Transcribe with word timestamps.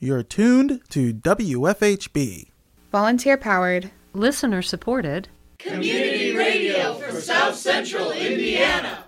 You're 0.00 0.22
tuned 0.22 0.80
to 0.90 1.12
WFHB. 1.12 2.50
Volunteer 2.92 3.36
powered, 3.36 3.90
listener 4.12 4.62
supported, 4.62 5.28
community 5.58 6.36
radio 6.36 6.94
for 6.94 7.20
South 7.20 7.56
Central 7.56 8.12
Indiana. 8.12 9.04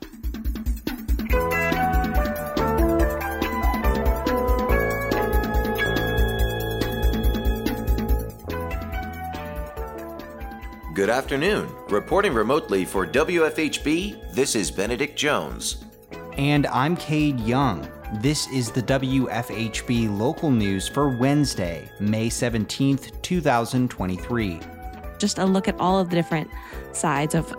Good 10.93 11.09
afternoon. 11.09 11.69
Reporting 11.89 12.35
remotely 12.35 12.85
for 12.85 13.07
WFHB, 13.07 14.35
this 14.35 14.57
is 14.57 14.73
Benedict 14.73 15.17
Jones. 15.17 15.85
And 16.37 16.67
I'm 16.67 16.97
Cade 16.97 17.39
Young. 17.39 17.89
This 18.15 18.49
is 18.49 18.73
the 18.73 18.83
WFHB 18.83 20.19
local 20.19 20.51
news 20.51 20.89
for 20.89 21.09
Wednesday, 21.09 21.89
May 22.01 22.29
17th, 22.29 23.23
2023. 23.23 24.61
Just 25.17 25.39
a 25.39 25.45
look 25.45 25.69
at 25.69 25.79
all 25.79 26.01
of 26.01 26.11
the 26.11 26.17
different 26.17 26.51
sides 26.93 27.37
of 27.37 27.55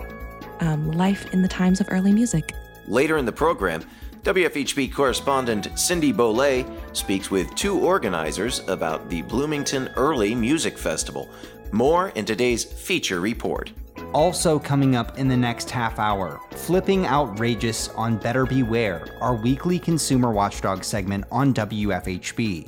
um, 0.60 0.92
life 0.92 1.34
in 1.34 1.42
the 1.42 1.48
times 1.48 1.80
of 1.80 1.88
early 1.90 2.12
music. 2.12 2.54
Later 2.86 3.18
in 3.18 3.26
the 3.26 3.32
program, 3.32 3.82
WFHB 4.24 4.94
correspondent 4.94 5.70
Cindy 5.80 6.12
Beaulé 6.12 6.70
speaks 6.94 7.32
with 7.32 7.56
two 7.56 7.80
organizers 7.80 8.60
about 8.68 9.10
the 9.10 9.22
Bloomington 9.22 9.88
Early 9.96 10.36
Music 10.36 10.78
Festival. 10.78 11.30
More 11.72 12.10
in 12.10 12.26
today's 12.26 12.66
feature 12.66 13.22
report. 13.22 13.72
Also, 14.14 14.60
coming 14.60 14.98
up 14.98 15.18
in 15.18 15.30
the 15.30 15.38
next 15.38 15.72
half 15.72 15.98
hour, 15.98 16.42
Flipping 16.52 17.06
Outrageous 17.06 17.88
on 17.90 18.18
Better 18.18 18.46
Beware, 18.46 19.06
our 19.22 19.36
weekly 19.36 19.80
consumer 19.80 20.32
watchdog 20.32 20.84
segment 20.84 21.24
on 21.32 21.54
WFHB. 21.54 22.68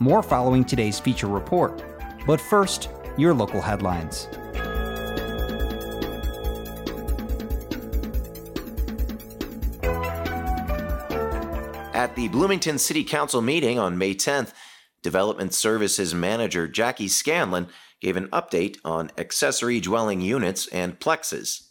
More 0.00 0.20
following 0.20 0.64
today's 0.64 0.98
feature 0.98 1.28
report. 1.28 1.80
But 2.26 2.40
first, 2.40 2.88
your 3.16 3.32
local 3.32 3.60
headlines. 3.60 4.26
At 11.94 12.16
the 12.16 12.26
Bloomington 12.28 12.78
City 12.78 13.04
Council 13.04 13.42
meeting 13.42 13.78
on 13.78 13.96
May 13.96 14.14
10th, 14.14 14.52
Development 15.02 15.54
Services 15.54 16.14
Manager 16.14 16.66
Jacki 16.66 17.08
Scanlan 17.08 17.68
gave 18.00 18.16
an 18.16 18.28
update 18.28 18.78
on 18.84 19.10
accessory 19.18 19.80
dwelling 19.80 20.20
units 20.20 20.66
and 20.68 20.98
plexes. 20.98 21.70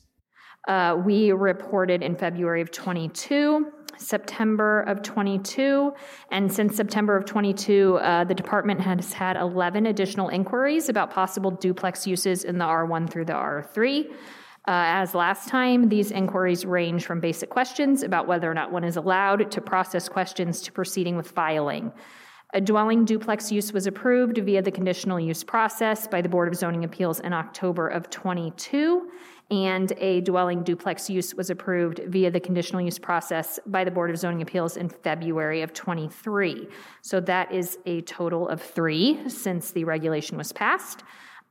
Uh, 0.68 1.02
we 1.04 1.32
reported 1.32 2.04
in 2.04 2.16
February 2.16 2.62
of 2.62 2.70
22, 2.72 3.72
September 3.98 4.82
of 4.82 5.02
22, 5.02 5.92
and 6.32 6.52
since 6.52 6.76
September 6.76 7.18
of 7.18 7.26
22, 7.26 7.98
uh, 7.98 8.24
the 8.24 8.36
department 8.36 8.80
has 8.80 9.14
had 9.14 9.36
11 9.36 9.88
additional 9.88 10.30
inquiries 10.30 10.90
about 10.90 11.12
possible 11.12 11.50
duplex 11.50 12.06
uses 12.06 12.44
in 12.44 12.58
the 12.58 12.66
R1 12.66 13.10
through 13.10 13.26
the 13.26 13.34
R3. 13.34 14.12
Uh, 14.70 14.86
as 14.86 15.16
last 15.16 15.48
time, 15.48 15.90
these 15.90 16.12
inquiries 16.12 16.66
range 16.66 17.06
from 17.06 17.20
basic 17.20 17.50
questions 17.50 18.04
about 18.04 18.28
whether 18.28 18.50
or 18.50 18.54
not 18.54 18.72
one 18.72 18.84
is 18.84 18.98
allowed 18.98 19.50
to 19.50 19.62
process 19.62 20.08
questions 20.08 20.62
to 20.62 20.72
proceeding 20.72 21.16
with 21.16 21.32
filing. 21.32 21.92
A 22.56 22.62
dwelling 22.62 23.06
duplex 23.06 23.52
use 23.52 23.72
was 23.74 23.86
approved 23.86 24.40
via 24.40 24.64
the 24.64 24.72
conditional 24.72 25.20
use 25.20 25.44
process 25.44 26.08
by 26.08 26.20
the 26.20 26.30
Board 26.30 26.48
of 26.48 26.56
Zoning 26.56 26.84
Appeals 26.84 27.20
in 27.20 27.32
October 27.32 27.88
of 27.88 28.10
22, 28.10 29.08
and 29.52 29.94
a 29.98 30.22
dwelling 30.22 30.64
duplex 30.64 31.12
use 31.12 31.36
was 31.36 31.52
approved 31.52 32.02
via 32.08 32.32
the 32.32 32.40
conditional 32.40 32.82
use 32.82 32.98
process 32.98 33.60
by 33.68 33.84
the 33.84 33.92
Board 33.92 34.10
of 34.10 34.18
Zoning 34.18 34.42
Appeals 34.42 34.78
in 34.78 34.90
February 34.90 35.62
of 35.62 35.74
23. 35.74 36.68
So 37.04 37.20
that 37.20 37.52
is 37.52 37.78
a 37.86 38.02
total 38.02 38.48
of 38.48 38.64
three 38.64 39.30
since 39.30 39.70
the 39.70 39.84
regulation 39.84 40.36
was 40.36 40.52
passed. 40.52 41.04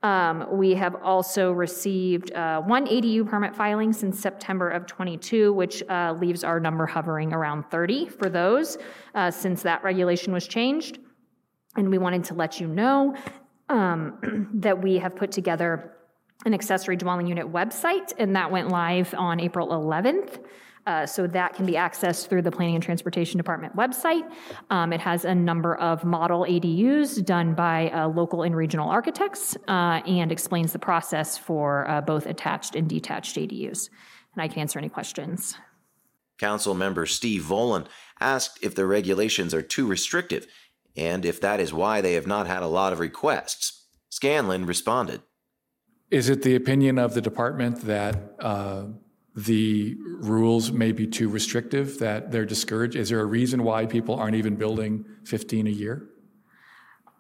Um, 0.03 0.47
we 0.53 0.75
have 0.75 0.95
also 1.03 1.51
received 1.51 2.33
uh, 2.33 2.61
one 2.61 2.87
ADU 2.87 3.29
permit 3.29 3.57
filing 3.57 3.93
since 3.93 4.21
September 4.21 4.71
of 4.71 4.87
22, 4.87 5.53
which 5.53 5.83
uh, 5.89 6.15
leaves 6.21 6.45
our 6.45 6.61
number 6.61 6.87
hovering 6.87 7.33
around 7.33 7.65
30 7.71 8.09
for 8.09 8.29
those 8.29 8.79
uh, 9.17 9.31
since 9.31 9.63
that 9.63 9.83
regulation 9.83 10.33
was 10.33 10.47
changed. 10.47 10.99
And 11.77 11.91
we 11.91 11.99
wanted 11.99 12.25
to 12.25 12.35
let 12.35 12.61
you 12.61 12.69
know 12.69 13.17
um, 13.69 14.51
that 14.55 14.81
we 14.81 14.99
have 14.99 15.17
put 15.17 15.33
together 15.33 15.95
an 16.45 16.55
accessory 16.55 16.97
dwelling 16.97 17.27
unit 17.27 17.53
website, 17.53 18.13
and 18.19 18.37
that 18.37 18.53
went 18.53 18.69
live 18.69 19.13
on 19.19 19.41
April 19.41 19.69
11th. 19.69 20.39
Uh, 20.89 21.05
so 21.05 21.27
that 21.27 21.55
can 21.55 21.67
be 21.67 21.75
accessed 21.75 22.29
through 22.29 22.41
the 22.41 22.51
Planning 22.51 22.75
and 22.75 22.83
Transportation 22.83 23.37
Department 23.37 23.77
website. 23.77 24.23
Um, 24.71 24.91
it 24.91 25.01
has 25.03 25.27
a 25.27 25.35
number 25.35 25.77
of 25.77 26.03
model 26.03 26.47
ADUs 26.49 27.23
done 27.23 27.53
by 27.53 27.91
uh, 27.91 28.09
local 28.09 28.43
and 28.43 28.57
regional 28.57 28.89
architects 28.89 29.55
uh, 29.69 30.01
and 30.07 30.33
explains 30.33 30.73
the 30.73 30.79
process 30.79 31.37
for 31.37 31.87
uh, 31.91 32.01
both 32.01 32.25
attached 32.25 32.75
and 32.75 32.89
detached 32.89 33.37
ADUs. 33.37 33.91
And 34.33 34.43
I 34.43 34.49
can 34.49 34.61
answer 34.61 34.79
any 34.79 34.89
questions. 34.89 35.57
Council 36.39 36.73
member 36.73 37.05
Steve 37.05 37.43
Volan 37.43 37.85
asked 38.19 38.59
if 38.63 38.75
the 38.75 38.87
regulations 38.87 39.53
are 39.53 39.61
too 39.61 39.87
restrictive 39.87 40.47
and 40.97 41.27
if 41.27 41.39
that 41.43 41.61
is 41.61 41.71
why 41.71 42.01
they 42.01 42.15
have 42.15 42.27
not 42.27 42.47
had 42.47 42.63
a 42.63 42.67
lot 42.67 42.95
of 42.95 42.99
requests. 42.99 43.85
Scanlan 44.09 44.65
responded. 44.65 45.21
Is 46.11 46.31
it 46.31 46.41
the 46.41 46.57
opinion 46.57 46.99
of 46.99 47.13
the 47.13 47.21
department 47.21 47.83
that 47.83 48.37
uh, 48.41 48.85
the 49.37 49.97
rules 50.21 50.73
may 50.73 50.93
be 50.93 51.07
too 51.07 51.29
restrictive, 51.29 51.99
that 51.99 52.33
they're 52.33 52.45
discouraged? 52.45 52.97
Is 52.97 53.09
there 53.09 53.21
a 53.21 53.27
reason 53.27 53.63
why 53.63 53.87
people 53.87 54.17
aren't 54.17 54.35
even 54.35 54.57
building 54.57 55.05
15 55.25 55.67
a 55.67 55.71
year? 55.71 56.09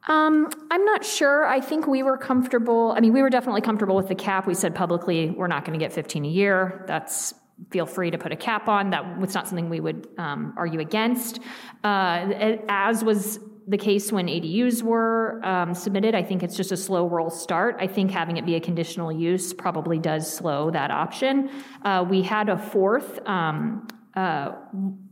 Um, 0.08 0.48
I'm 0.70 0.84
not 0.84 1.04
sure. 1.04 1.46
I 1.46 1.60
think 1.60 1.86
we 1.86 2.02
were 2.02 2.16
comfortable. 2.16 2.94
I 2.96 3.00
mean, 3.00 3.12
we 3.12 3.20
were 3.20 3.30
definitely 3.30 3.60
comfortable 3.60 3.94
with 3.94 4.08
the 4.08 4.14
cap. 4.14 4.46
We 4.46 4.54
said 4.54 4.74
publicly 4.74 5.30
we're 5.30 5.48
not 5.48 5.64
going 5.64 5.78
to 5.78 5.84
get 5.84 5.92
15 5.92 6.24
a 6.24 6.28
year. 6.28 6.84
That's 6.88 7.34
feel 7.70 7.86
free 7.86 8.10
to 8.10 8.18
put 8.18 8.32
a 8.32 8.36
cap 8.36 8.68
on. 8.68 8.90
That 8.90 9.18
was 9.18 9.34
not 9.34 9.48
something 9.48 9.68
we 9.68 9.80
would 9.80 10.08
um, 10.16 10.54
argue 10.56 10.80
against. 10.80 11.40
Uh, 11.84 12.56
as 12.68 13.04
was 13.04 13.40
the 13.68 13.76
case 13.76 14.10
when 14.10 14.26
ADUs 14.26 14.82
were 14.82 15.44
um, 15.44 15.74
submitted. 15.74 16.14
I 16.14 16.22
think 16.22 16.42
it's 16.42 16.56
just 16.56 16.72
a 16.72 16.76
slow 16.76 17.06
roll 17.06 17.28
start. 17.28 17.76
I 17.78 17.86
think 17.86 18.10
having 18.10 18.38
it 18.38 18.46
be 18.46 18.54
a 18.54 18.60
conditional 18.60 19.12
use 19.12 19.52
probably 19.52 19.98
does 19.98 20.32
slow 20.32 20.70
that 20.70 20.90
option. 20.90 21.50
Uh, 21.84 22.04
we 22.08 22.22
had 22.22 22.48
a 22.48 22.56
fourth. 22.56 23.20
Um, 23.28 23.86
uh, 24.16 24.52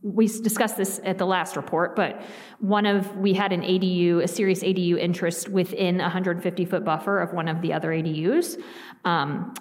we 0.02 0.26
discussed 0.26 0.78
this 0.78 1.00
at 1.04 1.18
the 1.18 1.26
last 1.26 1.54
report, 1.54 1.94
but 1.94 2.22
one 2.58 2.86
of 2.86 3.14
we 3.18 3.34
had 3.34 3.52
an 3.52 3.60
ADU, 3.60 4.22
a 4.22 4.26
serious 4.26 4.62
ADU 4.62 4.98
interest 4.98 5.48
within 5.48 6.00
a 6.00 6.04
150 6.04 6.64
foot 6.64 6.84
buffer 6.84 7.20
of 7.20 7.32
one 7.34 7.46
of 7.46 7.60
the 7.60 7.74
other 7.74 7.90
ADUs. 7.90 8.60
Um, 9.04 9.54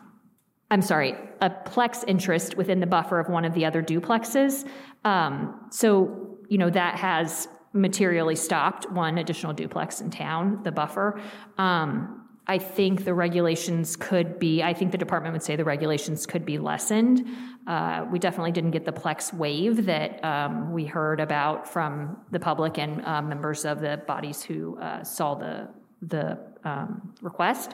I'm 0.72 0.81
sorry, 0.81 1.16
a 1.41 1.50
plex 1.50 2.03
interest 2.07 2.55
within 2.55 2.79
the 2.79 2.88
buffer 2.88 3.19
of 3.19 3.29
one 3.29 3.45
of 3.45 3.53
the 3.53 3.66
other 3.66 3.84
duplexes. 3.84 4.67
Um, 5.03 5.67
so, 5.69 6.39
you 6.50 6.57
know, 6.57 6.69
that 6.69 6.95
has 6.95 7.47
materially 7.75 8.36
stopped 8.36 8.90
one 8.91 9.18
additional 9.18 9.53
duplex 9.53 10.02
in 10.02 10.09
town, 10.09 10.62
the 10.63 10.72
buffer. 10.72 11.19
Um, 11.58 12.22
I 12.47 12.59
think 12.59 13.06
the 13.06 13.13
regulations 13.13 13.96
could 13.96 14.38
be, 14.38 14.62
I 14.62 14.74
think 14.74 14.91
the 14.91 14.97
department 14.97 15.34
would 15.34 15.41
say 15.44 15.56
the 15.56 15.66
regulations 15.66 16.25
could 16.25 16.46
be 16.46 16.58
lessened. 16.58 17.25
Uh, 17.66 18.06
we 18.12 18.19
definitely 18.19 18.52
didn't 18.52 18.72
get 18.72 18.85
the 18.85 18.91
Plex 18.91 19.34
wave 19.34 19.85
that 19.85 20.24
um, 20.24 20.72
we 20.72 20.85
heard 20.85 21.19
about 21.19 21.68
from 21.68 22.18
the 22.31 22.40
public 22.40 22.78
and 22.78 23.03
uh, 23.03 23.22
members 23.22 23.66
of 23.66 23.81
the 23.81 23.97
bodies 24.06 24.44
who 24.44 24.78
uh, 24.78 25.03
saw 25.03 25.34
the, 25.34 25.68
the 26.03 26.38
um, 26.64 27.14
request. 27.22 27.74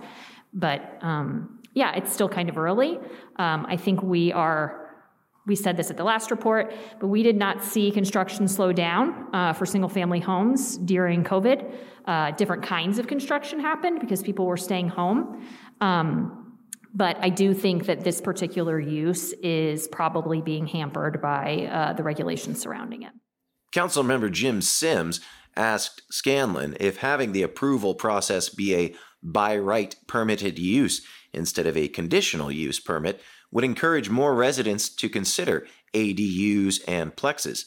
But 0.54 0.98
um, 1.02 1.60
yeah, 1.74 1.94
it's 1.96 2.12
still 2.12 2.30
kind 2.30 2.48
of 2.48 2.58
early. 2.58 2.98
Um, 3.36 3.66
I 3.68 3.76
think 3.76 4.02
we 4.02 4.32
are 4.32 4.81
we 5.48 5.56
said 5.56 5.76
this 5.76 5.90
at 5.90 5.98
the 5.98 6.04
last 6.04 6.30
report, 6.30 6.74
but 7.00 7.08
we 7.08 7.24
did 7.24 7.36
not 7.36 7.64
see 7.64 7.92
construction 7.92 8.48
slow 8.48 8.72
down 8.72 9.28
uh, 9.34 9.54
for 9.54 9.66
single 9.66 9.90
family 9.90 10.20
homes 10.20 10.78
during 10.78 11.24
COVID. 11.24 11.74
Uh, 12.06 12.32
different 12.32 12.64
kinds 12.64 13.00
of 13.00 13.08
construction 13.08 13.60
happened 13.60 14.00
because 14.00 14.22
people 14.22 14.46
were 14.46 14.58
staying 14.58 14.88
home. 14.88 15.46
Um, 15.82 16.58
but 16.94 17.18
I 17.22 17.30
do 17.30 17.54
think 17.54 17.86
that 17.86 18.04
this 18.04 18.22
particular 18.22 18.80
use 18.80 19.34
is 19.42 19.88
probably 19.88 20.42
being 20.42 20.68
hampered 20.68 21.22
by 21.22 21.70
uh, 21.72 21.94
the 21.94 22.04
regulations 22.04 22.62
surrounding 22.62 23.04
it. 23.04 23.12
Council 23.72 24.04
member 24.04 24.30
Jim 24.30 24.62
Sims 24.62 25.22
asked 25.56 26.02
Scanlan 26.12 26.76
if 26.80 26.98
having 26.98 27.32
the 27.32 27.44
approval 27.44 27.96
process 27.96 28.50
be 28.50 28.76
a 28.76 28.96
by 29.24 29.58
right 29.58 29.96
permitted 30.08 30.60
use 30.60 31.06
instead 31.34 31.66
of 31.66 31.78
a 31.78 31.88
conditional 31.88 32.52
use 32.52 32.80
permit 32.80 33.22
would 33.52 33.64
encourage 33.64 34.10
more 34.10 34.36
residents 34.36 34.90
to 34.90 35.10
consider 35.10 35.68
ADUs 35.94 36.80
and 36.88 37.16
plexes. 37.16 37.66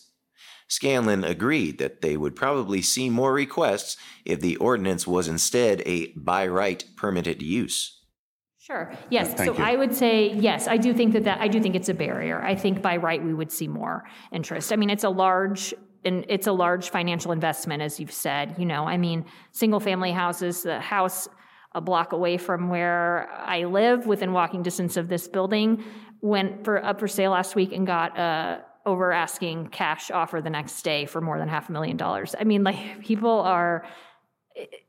Scanlan 0.69 1.25
agreed 1.25 1.78
that 1.78 2.00
they 2.00 2.16
would 2.16 2.34
probably 2.34 2.81
see 2.81 3.10
more 3.10 3.32
requests 3.32 3.96
if 4.25 4.40
the 4.40 4.56
ordinance 4.56 5.06
was 5.06 5.28
instead 5.28 5.82
a 5.84 6.12
by 6.16 6.46
right 6.46 6.84
permitted 6.96 7.42
use. 7.42 8.00
Sure. 8.58 8.90
Yes. 9.10 9.34
Thank 9.34 9.56
so 9.56 9.58
you. 9.58 9.62
I 9.62 9.76
would 9.76 9.94
say 9.94 10.32
yes. 10.32 10.66
I 10.66 10.78
do 10.78 10.94
think 10.94 11.12
that 11.12 11.25
that 11.25 11.38
I 11.38 11.48
do 11.48 11.60
think 11.60 11.75
it's 11.75 11.90
a 11.90 11.94
barrier. 11.94 12.42
I 12.42 12.54
think 12.54 12.81
by 12.81 12.96
right 12.96 13.22
we 13.22 13.34
would 13.34 13.52
see 13.52 13.69
more 13.69 14.04
interest. 14.32 14.72
I 14.72 14.76
mean, 14.76 14.88
it's 14.88 15.04
a 15.04 15.10
large 15.10 15.75
and 16.02 16.25
it's 16.31 16.46
a 16.46 16.52
large 16.52 16.88
financial 16.88 17.32
investment, 17.32 17.82
as 17.82 18.00
you've 18.00 18.12
said. 18.12 18.54
You 18.56 18.64
know, 18.64 18.84
I 18.84 18.96
mean, 18.96 19.26
single 19.52 19.81
family 19.81 20.12
houses, 20.12 20.62
the 20.62 20.81
house 20.81 21.28
a 21.75 21.81
block 21.81 22.12
away 22.12 22.37
from 22.37 22.69
where 22.69 23.29
I 23.31 23.65
live, 23.65 24.06
within 24.06 24.32
walking 24.32 24.62
distance 24.62 24.97
of 24.97 25.09
this 25.09 25.29
building, 25.29 25.85
went 26.21 26.65
for 26.65 26.85
up 26.85 27.00
for 27.00 27.09
sale 27.09 27.32
last 27.32 27.55
week 27.55 27.73
and 27.73 27.87
got 27.87 28.19
a 28.19 28.65
over 28.87 29.12
asking 29.12 29.69
cash 29.69 30.11
offer 30.11 30.41
the 30.41 30.50
next 30.50 30.82
day 30.82 31.06
for 31.06 31.21
more 31.21 31.38
than 31.38 31.49
half 31.49 31.69
a 31.69 31.73
million 31.73 31.97
dollars. 31.97 32.35
I 32.38 32.44
mean, 32.44 32.65
like 32.65 33.00
people 33.05 33.41
are 33.41 33.87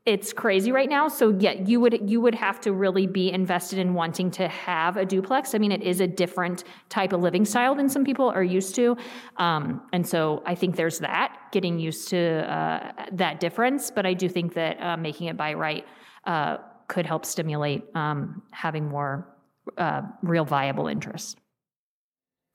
it's 0.04 0.32
crazy 0.32 0.70
right 0.70 0.88
now. 0.88 1.08
So 1.08 1.30
yeah 1.40 1.50
you 1.50 1.80
would 1.80 2.08
you 2.08 2.20
would 2.20 2.36
have 2.36 2.60
to 2.60 2.72
really 2.72 3.08
be 3.08 3.32
invested 3.32 3.80
in 3.80 3.94
wanting 3.94 4.30
to 4.32 4.46
have 4.46 4.96
a 4.96 5.04
duplex. 5.04 5.56
I 5.56 5.58
mean 5.58 5.72
it 5.72 5.82
is 5.82 6.00
a 6.00 6.06
different 6.06 6.62
type 6.88 7.12
of 7.12 7.20
living 7.20 7.44
style 7.44 7.74
than 7.74 7.88
some 7.88 8.04
people 8.04 8.28
are 8.28 8.44
used 8.44 8.76
to. 8.76 8.96
Um, 9.38 9.82
and 9.92 10.06
so 10.06 10.40
i 10.46 10.54
think 10.54 10.76
there's 10.76 11.00
that 11.00 11.36
getting 11.50 11.80
used 11.80 12.08
to 12.10 12.48
uh, 12.48 12.92
that 13.12 13.40
difference. 13.40 13.90
But 13.90 14.06
i 14.06 14.14
do 14.14 14.28
think 14.28 14.54
that 14.54 14.80
uh, 14.80 14.96
making 14.96 15.26
it 15.26 15.36
by 15.36 15.54
right 15.54 15.84
uh, 16.26 16.58
could 16.88 17.06
help 17.06 17.24
stimulate 17.24 17.84
um, 17.94 18.42
having 18.52 18.88
more 18.88 19.26
uh, 19.78 20.02
real 20.22 20.44
viable 20.44 20.86
interest 20.86 21.38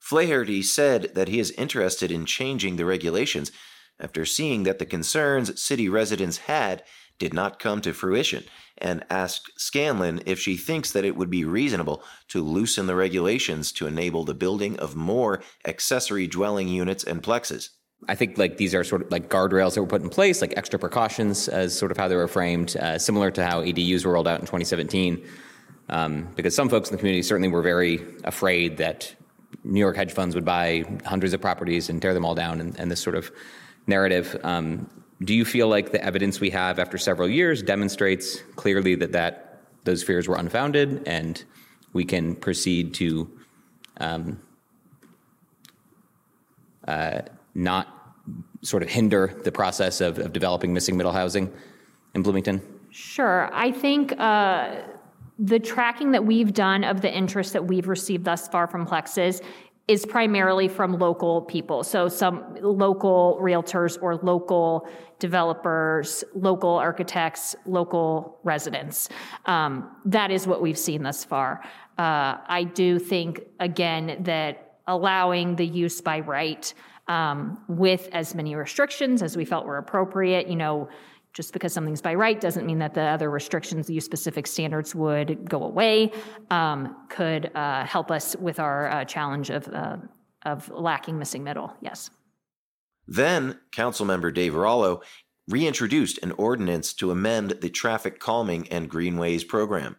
Flaherty 0.02 0.62
said 0.62 1.14
that 1.14 1.28
he 1.28 1.38
is 1.38 1.52
interested 1.52 2.10
in 2.10 2.26
changing 2.26 2.74
the 2.74 2.84
regulations 2.84 3.52
after 4.00 4.24
seeing 4.24 4.64
that 4.64 4.80
the 4.80 4.84
concerns 4.84 5.62
city 5.62 5.88
residents 5.88 6.38
had 6.38 6.82
did 7.20 7.32
not 7.32 7.60
come 7.60 7.80
to 7.80 7.92
fruition 7.92 8.42
and 8.78 9.04
asked 9.08 9.52
Scanlan 9.56 10.20
if 10.26 10.40
she 10.40 10.56
thinks 10.56 10.90
that 10.90 11.04
it 11.04 11.14
would 11.14 11.30
be 11.30 11.44
reasonable 11.44 12.02
to 12.26 12.42
loosen 12.42 12.86
the 12.86 12.96
regulations 12.96 13.70
to 13.70 13.86
enable 13.86 14.24
the 14.24 14.34
building 14.34 14.76
of 14.80 14.96
more 14.96 15.40
accessory 15.64 16.26
dwelling 16.26 16.66
units 16.66 17.04
and 17.04 17.22
plexes. 17.22 17.68
I 18.08 18.14
think 18.14 18.36
like 18.36 18.56
these 18.56 18.74
are 18.74 18.82
sort 18.82 19.02
of 19.02 19.12
like 19.12 19.28
guardrails 19.28 19.74
that 19.74 19.80
were 19.80 19.88
put 19.88 20.02
in 20.02 20.08
place, 20.08 20.40
like 20.40 20.54
extra 20.56 20.78
precautions, 20.78 21.48
as 21.48 21.76
sort 21.76 21.92
of 21.92 21.96
how 21.96 22.08
they 22.08 22.16
were 22.16 22.28
framed, 22.28 22.76
uh, 22.76 22.98
similar 22.98 23.30
to 23.30 23.44
how 23.44 23.62
ADUs 23.62 24.04
were 24.04 24.12
rolled 24.12 24.28
out 24.28 24.40
in 24.40 24.46
2017. 24.46 25.24
Um, 25.88 26.28
because 26.36 26.54
some 26.54 26.68
folks 26.68 26.88
in 26.88 26.96
the 26.96 26.98
community 26.98 27.22
certainly 27.22 27.48
were 27.48 27.62
very 27.62 28.00
afraid 28.24 28.78
that 28.78 29.14
New 29.64 29.80
York 29.80 29.96
hedge 29.96 30.12
funds 30.12 30.34
would 30.34 30.44
buy 30.44 30.84
hundreds 31.04 31.34
of 31.34 31.40
properties 31.40 31.90
and 31.90 32.00
tear 32.00 32.14
them 32.14 32.24
all 32.24 32.34
down, 32.34 32.60
and, 32.60 32.78
and 32.78 32.90
this 32.90 33.00
sort 33.00 33.14
of 33.14 33.30
narrative. 33.86 34.36
Um, 34.42 34.88
do 35.22 35.34
you 35.34 35.44
feel 35.44 35.68
like 35.68 35.92
the 35.92 36.02
evidence 36.04 36.40
we 36.40 36.50
have 36.50 36.78
after 36.78 36.98
several 36.98 37.28
years 37.28 37.62
demonstrates 37.62 38.40
clearly 38.56 38.94
that, 38.96 39.12
that 39.12 39.62
those 39.84 40.02
fears 40.02 40.26
were 40.26 40.36
unfounded 40.36 41.02
and 41.06 41.44
we 41.92 42.04
can 42.04 42.34
proceed 42.34 42.94
to 42.94 43.30
um, 43.98 44.40
uh, 46.88 47.20
not 47.54 47.91
sort 48.62 48.82
of 48.82 48.88
hinder 48.88 49.34
the 49.44 49.52
process 49.52 50.00
of, 50.00 50.18
of, 50.18 50.32
developing 50.32 50.72
missing 50.72 50.96
middle 50.96 51.12
housing 51.12 51.52
in 52.14 52.22
Bloomington? 52.22 52.62
Sure. 52.90 53.50
I 53.52 53.72
think 53.72 54.12
uh, 54.18 54.82
the 55.38 55.58
tracking 55.58 56.12
that 56.12 56.24
we've 56.24 56.52
done 56.52 56.84
of 56.84 57.00
the 57.00 57.12
interest 57.12 57.52
that 57.54 57.64
we've 57.66 57.88
received 57.88 58.24
thus 58.24 58.48
far 58.48 58.66
from 58.66 58.86
Plexes 58.86 59.42
is 59.88 60.06
primarily 60.06 60.68
from 60.68 60.98
local 60.98 61.42
people. 61.42 61.82
So 61.82 62.08
some 62.08 62.56
local 62.60 63.38
realtors 63.42 64.00
or 64.00 64.16
local 64.16 64.88
developers, 65.18 66.22
local 66.34 66.70
architects, 66.70 67.56
local 67.66 68.38
residents. 68.44 69.08
Um, 69.46 69.90
that 70.04 70.30
is 70.30 70.46
what 70.46 70.62
we've 70.62 70.78
seen 70.78 71.02
thus 71.02 71.24
far. 71.24 71.62
Uh, 71.98 72.38
I 72.46 72.70
do 72.74 72.98
think, 72.98 73.40
again, 73.58 74.22
that 74.22 74.78
allowing 74.86 75.56
the 75.56 75.66
use 75.66 76.00
by 76.00 76.20
right 76.20 76.72
um, 77.08 77.58
with 77.68 78.08
as 78.12 78.34
many 78.34 78.54
restrictions 78.54 79.22
as 79.22 79.36
we 79.36 79.44
felt 79.44 79.66
were 79.66 79.78
appropriate, 79.78 80.48
you 80.48 80.56
know, 80.56 80.88
just 81.32 81.52
because 81.52 81.72
something's 81.72 82.02
by 82.02 82.14
right 82.14 82.40
doesn't 82.40 82.66
mean 82.66 82.78
that 82.78 82.94
the 82.94 83.02
other 83.02 83.30
restrictions, 83.30 83.86
the 83.86 83.94
use 83.94 84.04
specific 84.04 84.46
standards 84.46 84.94
would 84.94 85.48
go 85.48 85.64
away, 85.64 86.12
um, 86.50 86.94
could 87.08 87.50
uh, 87.54 87.84
help 87.86 88.10
us 88.10 88.36
with 88.36 88.60
our 88.60 88.90
uh, 88.90 89.04
challenge 89.04 89.50
of, 89.50 89.66
uh, 89.68 89.96
of 90.44 90.68
lacking 90.70 91.18
missing 91.18 91.42
middle. 91.42 91.74
Yes. 91.80 92.10
Then, 93.06 93.58
Councilmember 93.72 94.32
Dave 94.32 94.54
Rollo 94.54 95.00
reintroduced 95.48 96.18
an 96.22 96.32
ordinance 96.32 96.92
to 96.94 97.10
amend 97.10 97.50
the 97.60 97.70
traffic 97.70 98.20
calming 98.20 98.68
and 98.68 98.88
greenways 98.88 99.42
program. 99.42 99.96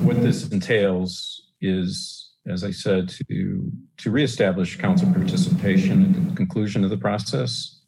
What 0.00 0.20
this 0.20 0.50
entails 0.50 1.48
is, 1.60 2.19
as 2.46 2.64
I 2.64 2.70
said, 2.70 3.08
to, 3.28 3.72
to 3.98 4.10
reestablish 4.10 4.76
council 4.76 5.12
participation 5.12 6.14
at 6.14 6.30
the 6.30 6.36
conclusion 6.36 6.84
of 6.84 6.90
the 6.90 6.96
process 6.96 7.80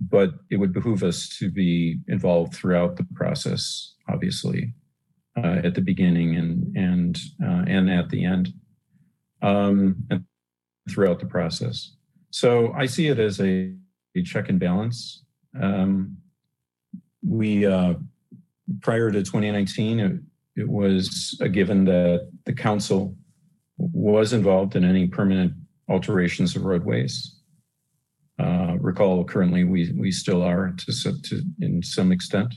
but 0.00 0.30
it 0.50 0.56
would 0.56 0.72
behoove 0.72 1.02
us 1.02 1.28
to 1.38 1.50
be 1.50 1.98
involved 2.08 2.54
throughout 2.54 2.96
the 2.96 3.06
process, 3.14 3.94
obviously, 4.08 4.72
uh, 5.36 5.60
at 5.62 5.74
the 5.74 5.80
beginning 5.80 6.36
and 6.36 6.76
and 6.76 7.18
uh, 7.42 7.64
and 7.66 7.90
at 7.90 8.08
the 8.08 8.24
end, 8.24 8.52
um, 9.42 9.96
and 10.10 10.24
throughout 10.88 11.20
the 11.20 11.26
process. 11.26 11.94
So 12.30 12.72
I 12.72 12.86
see 12.86 13.08
it 13.08 13.18
as 13.18 13.40
a, 13.40 13.74
a 14.16 14.22
check 14.22 14.48
and 14.48 14.58
balance. 14.58 15.24
Um, 15.60 16.16
we 17.22 17.66
uh, 17.66 17.94
prior 18.80 19.10
to 19.10 19.18
2019, 19.18 20.00
it, 20.00 20.20
it 20.56 20.68
was 20.68 21.36
a 21.40 21.48
given 21.48 21.84
that 21.84 22.30
the 22.46 22.52
council 22.52 23.14
was 23.92 24.32
involved 24.32 24.76
in 24.76 24.84
any 24.84 25.06
permanent 25.06 25.52
alterations 25.88 26.54
of 26.54 26.64
roadways 26.64 27.40
uh, 28.40 28.76
recall 28.80 29.24
currently 29.24 29.64
we 29.64 29.92
we 29.92 30.10
still 30.10 30.42
are 30.42 30.72
to, 30.78 31.22
to 31.22 31.42
in 31.60 31.82
some 31.82 32.10
extent. 32.12 32.54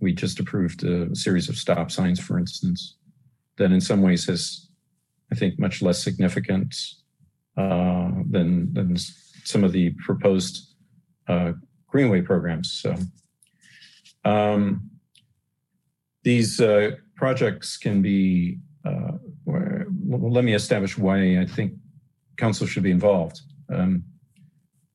We 0.00 0.12
just 0.12 0.40
approved 0.40 0.82
a 0.84 1.14
series 1.14 1.48
of 1.48 1.56
stop 1.56 1.90
signs, 1.90 2.18
for 2.18 2.38
instance, 2.38 2.96
that 3.56 3.70
in 3.70 3.80
some 3.80 4.02
ways 4.02 4.26
has, 4.26 4.68
I 5.30 5.36
think, 5.36 5.58
much 5.58 5.82
less 5.82 6.02
significance 6.02 7.04
uh, 7.56 8.10
than 8.28 8.72
than 8.72 8.96
some 9.44 9.62
of 9.62 9.72
the 9.72 9.90
proposed 10.04 10.74
uh, 11.28 11.52
greenway 11.86 12.22
programs. 12.22 12.72
So 12.72 12.96
um, 14.24 14.90
these 16.24 16.60
uh, 16.60 16.92
projects 17.16 17.76
can 17.76 18.02
be. 18.02 18.58
Well, 20.18 20.32
let 20.32 20.44
me 20.44 20.54
establish 20.54 20.96
why 20.96 21.38
I 21.38 21.46
think 21.46 21.74
council 22.36 22.66
should 22.66 22.82
be 22.82 22.90
involved. 22.90 23.40
Um, 23.72 24.04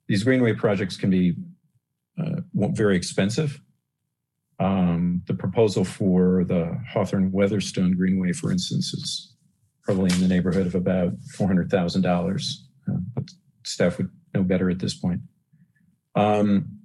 these 0.07 0.23
greenway 0.23 0.53
projects 0.53 0.97
can 0.97 1.09
be 1.09 1.35
uh, 2.19 2.41
very 2.53 2.95
expensive. 2.95 3.61
Um, 4.59 5.21
the 5.27 5.33
proposal 5.33 5.85
for 5.85 6.43
the 6.43 6.77
Hawthorne 6.91 7.31
Weatherstone 7.31 7.95
Greenway, 7.95 8.33
for 8.33 8.51
instance, 8.51 8.93
is 8.93 9.33
probably 9.83 10.11
in 10.13 10.19
the 10.19 10.27
neighborhood 10.27 10.67
of 10.67 10.75
about 10.75 11.13
$400,000. 11.37 12.53
Uh, 12.87 12.97
but 13.15 13.23
staff 13.63 13.97
would 13.97 14.09
know 14.33 14.43
better 14.43 14.69
at 14.69 14.79
this 14.79 14.93
point. 14.93 15.21
Um, 16.15 16.79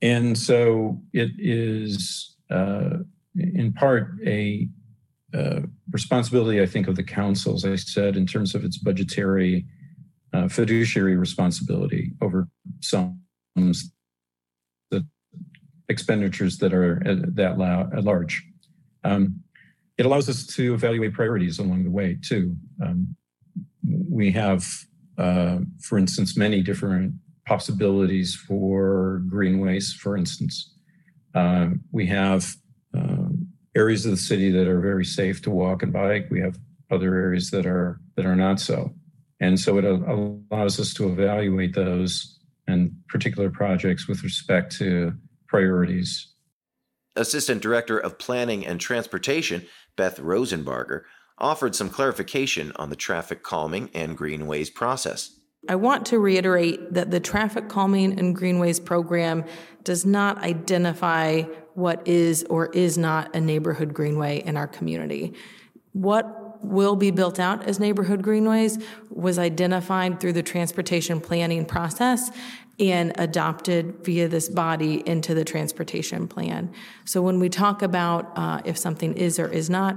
and 0.00 0.38
so 0.38 1.00
it 1.12 1.32
is, 1.38 2.36
uh, 2.50 2.98
in 3.34 3.72
part, 3.72 4.10
a 4.24 4.68
uh, 5.34 5.60
responsibility, 5.90 6.60
I 6.60 6.66
think, 6.66 6.88
of 6.88 6.96
the 6.96 7.02
council, 7.02 7.54
as 7.54 7.64
I 7.64 7.76
said, 7.76 8.16
in 8.16 8.26
terms 8.26 8.54
of 8.54 8.64
its 8.64 8.78
budgetary 8.78 9.66
uh, 10.32 10.48
fiduciary 10.48 11.16
responsibility 11.16 12.12
over 12.20 12.48
some 12.80 13.20
the 14.90 15.06
expenditures 15.88 16.58
that 16.58 16.72
are 16.72 17.02
at, 17.06 17.34
that 17.36 17.88
at 17.92 18.04
large. 18.04 18.44
Um, 19.04 19.40
it 19.96 20.06
allows 20.06 20.28
us 20.28 20.46
to 20.46 20.74
evaluate 20.74 21.12
priorities 21.12 21.58
along 21.58 21.84
the 21.84 21.90
way 21.90 22.18
too. 22.22 22.54
Um, 22.82 23.16
we 24.08 24.30
have, 24.32 24.66
uh, 25.18 25.58
for 25.80 25.98
instance, 25.98 26.36
many 26.36 26.62
different 26.62 27.14
possibilities 27.46 28.34
for 28.34 29.22
greenways. 29.28 29.92
For 29.92 30.16
instance, 30.16 30.74
uh, 31.34 31.70
we 31.90 32.06
have 32.06 32.54
areas 33.78 34.04
of 34.04 34.10
the 34.10 34.16
city 34.16 34.50
that 34.50 34.66
are 34.66 34.80
very 34.80 35.04
safe 35.04 35.40
to 35.42 35.50
walk 35.50 35.82
and 35.82 35.92
bike. 35.92 36.26
We 36.30 36.40
have 36.40 36.58
other 36.90 37.14
areas 37.14 37.50
that 37.50 37.64
are 37.64 38.00
that 38.16 38.26
are 38.26 38.36
not 38.36 38.60
so. 38.60 38.92
And 39.40 39.58
so 39.58 39.78
it 39.78 39.84
allows 39.84 40.80
us 40.80 40.92
to 40.94 41.08
evaluate 41.08 41.74
those 41.74 42.40
and 42.66 42.92
particular 43.08 43.50
projects 43.50 44.08
with 44.08 44.24
respect 44.24 44.76
to 44.78 45.12
priorities. 45.46 46.34
Assistant 47.14 47.62
Director 47.62 47.98
of 47.98 48.18
Planning 48.18 48.66
and 48.66 48.80
Transportation, 48.80 49.66
Beth 49.96 50.18
Rosenbarger, 50.18 51.02
offered 51.38 51.74
some 51.74 51.88
clarification 51.88 52.72
on 52.76 52.90
the 52.90 52.96
traffic 52.96 53.42
calming 53.42 53.90
and 53.94 54.16
greenways 54.16 54.70
process. 54.70 55.38
I 55.68 55.76
want 55.76 56.06
to 56.06 56.18
reiterate 56.18 56.94
that 56.94 57.10
the 57.10 57.20
traffic 57.20 57.68
calming 57.68 58.18
and 58.18 58.34
greenways 58.34 58.78
program 58.80 59.44
does 59.82 60.04
not 60.04 60.38
identify 60.38 61.44
what 61.78 62.06
is 62.08 62.44
or 62.50 62.66
is 62.66 62.98
not 62.98 63.34
a 63.36 63.40
neighborhood 63.40 63.94
greenway 63.94 64.42
in 64.42 64.56
our 64.56 64.66
community. 64.66 65.32
What 65.92 66.64
will 66.64 66.96
be 66.96 67.12
built 67.12 67.38
out 67.38 67.62
as 67.64 67.78
neighborhood 67.78 68.20
greenways 68.20 68.78
was 69.10 69.38
identified 69.38 70.18
through 70.18 70.32
the 70.32 70.42
transportation 70.42 71.20
planning 71.20 71.64
process 71.64 72.32
and 72.80 73.12
adopted 73.16 74.04
via 74.04 74.26
this 74.26 74.48
body 74.48 75.06
into 75.08 75.34
the 75.34 75.44
transportation 75.44 76.26
plan. 76.26 76.72
So 77.04 77.22
when 77.22 77.38
we 77.38 77.48
talk 77.48 77.82
about 77.82 78.32
uh, 78.36 78.60
if 78.64 78.76
something 78.76 79.14
is 79.14 79.38
or 79.38 79.46
is 79.46 79.70
not, 79.70 79.96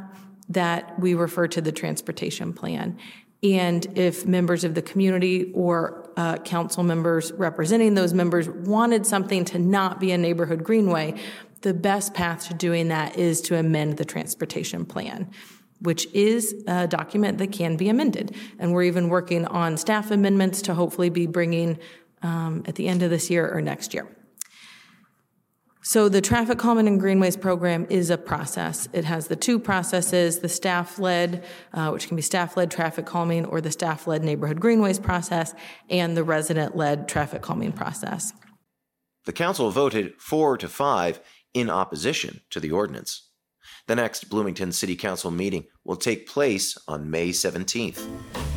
that 0.49 0.99
we 0.99 1.15
refer 1.15 1.47
to 1.47 1.61
the 1.61 1.71
transportation 1.71 2.53
plan. 2.53 2.99
And 3.43 3.97
if 3.97 4.25
members 4.25 4.63
of 4.63 4.75
the 4.75 4.83
community 4.83 5.51
or 5.55 6.11
uh, 6.15 6.37
council 6.37 6.83
members 6.83 7.31
representing 7.31 7.95
those 7.95 8.13
members 8.13 8.47
wanted 8.47 9.07
something 9.07 9.45
to 9.45 9.57
not 9.57 9.99
be 9.99 10.11
a 10.11 10.17
neighborhood 10.17 10.63
greenway, 10.63 11.15
the 11.61 11.73
best 11.73 12.13
path 12.13 12.47
to 12.47 12.53
doing 12.53 12.89
that 12.89 13.17
is 13.17 13.41
to 13.41 13.57
amend 13.57 13.97
the 13.97 14.05
transportation 14.05 14.85
plan 14.85 15.31
which 15.81 16.07
is 16.13 16.63
a 16.67 16.87
document 16.87 17.39
that 17.39 17.51
can 17.51 17.75
be 17.75 17.89
amended. 17.89 18.35
And 18.59 18.71
we're 18.71 18.83
even 18.83 19.09
working 19.09 19.45
on 19.45 19.77
staff 19.77 20.11
amendments 20.11 20.61
to 20.63 20.73
hopefully 20.73 21.09
be 21.09 21.25
bringing 21.25 21.79
um, 22.21 22.63
at 22.67 22.75
the 22.75 22.87
end 22.87 23.01
of 23.01 23.09
this 23.09 23.29
year 23.29 23.51
or 23.51 23.61
next 23.61 23.93
year. 23.93 24.07
So 25.83 26.09
the 26.09 26.21
Traffic 26.21 26.59
Calming 26.59 26.87
and 26.87 27.01
Greenways 27.01 27.35
program 27.35 27.87
is 27.89 28.11
a 28.11 28.17
process. 28.17 28.87
It 28.93 29.03
has 29.05 29.27
the 29.27 29.35
two 29.35 29.57
processes, 29.57 30.37
the 30.39 30.47
staff-led, 30.47 31.43
uh, 31.73 31.89
which 31.89 32.07
can 32.07 32.15
be 32.15 32.21
staff-led 32.21 32.69
traffic 32.69 33.07
calming 33.07 33.45
or 33.45 33.61
the 33.61 33.71
staff-led 33.71 34.23
neighborhood 34.23 34.59
greenways 34.59 34.99
process, 34.99 35.55
and 35.89 36.15
the 36.15 36.23
resident-led 36.23 37.07
traffic 37.07 37.41
calming 37.41 37.71
process. 37.71 38.31
The 39.25 39.33
council 39.33 39.71
voted 39.71 40.13
four 40.19 40.55
to 40.59 40.67
five 40.67 41.19
in 41.53 41.69
opposition 41.69 42.41
to 42.49 42.59
the 42.59 42.71
ordinance. 42.71 43.29
The 43.87 43.95
next 43.95 44.29
Bloomington 44.29 44.71
City 44.71 44.95
Council 44.95 45.31
meeting 45.31 45.65
will 45.83 45.95
take 45.95 46.27
place 46.27 46.77
on 46.87 47.09
May 47.09 47.29
17th. 47.29 48.50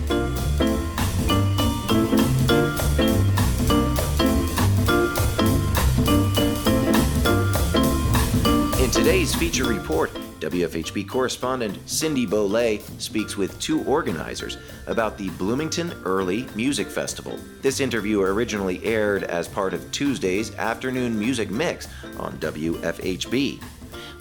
Today's 9.05 9.35
feature 9.35 9.65
report, 9.65 10.11
WFHB 10.41 11.07
correspondent 11.07 11.79
Cindy 11.85 12.27
Beaulé 12.27 12.81
speaks 12.99 13.37
with 13.37 13.61
two 13.61 13.85
organizers 13.85 14.57
about 14.87 15.19
the 15.19 15.29
Bloomington 15.33 15.93
Early 16.07 16.49
Music 16.55 16.87
Festival. 16.87 17.39
This 17.61 17.81
interview 17.81 18.23
originally 18.23 18.83
aired 18.83 19.25
as 19.25 19.47
part 19.47 19.75
of 19.75 19.83
Tuesday's 19.93 20.55
afternoon 20.55 21.19
music 21.19 21.51
mix 21.51 21.87
on 22.19 22.39
WFHB. 22.39 23.63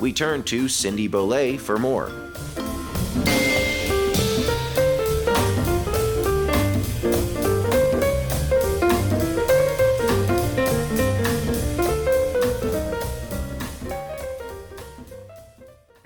We 0.02 0.12
turn 0.12 0.44
to 0.44 0.68
Cindy 0.68 1.08
Beaulé 1.08 1.58
for 1.58 1.80
more. 1.80 2.12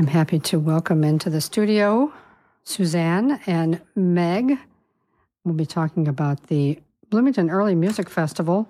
I'm 0.07 0.13
happy 0.13 0.39
to 0.39 0.57
welcome 0.57 1.03
into 1.03 1.29
the 1.29 1.41
studio 1.41 2.13
Suzanne 2.63 3.41
and 3.45 3.81
Meg. 3.93 4.57
We'll 5.43 5.53
be 5.53 5.65
talking 5.65 6.07
about 6.07 6.47
the 6.47 6.79
Bloomington 7.09 7.49
Early 7.49 7.75
Music 7.75 8.09
Festival 8.09 8.69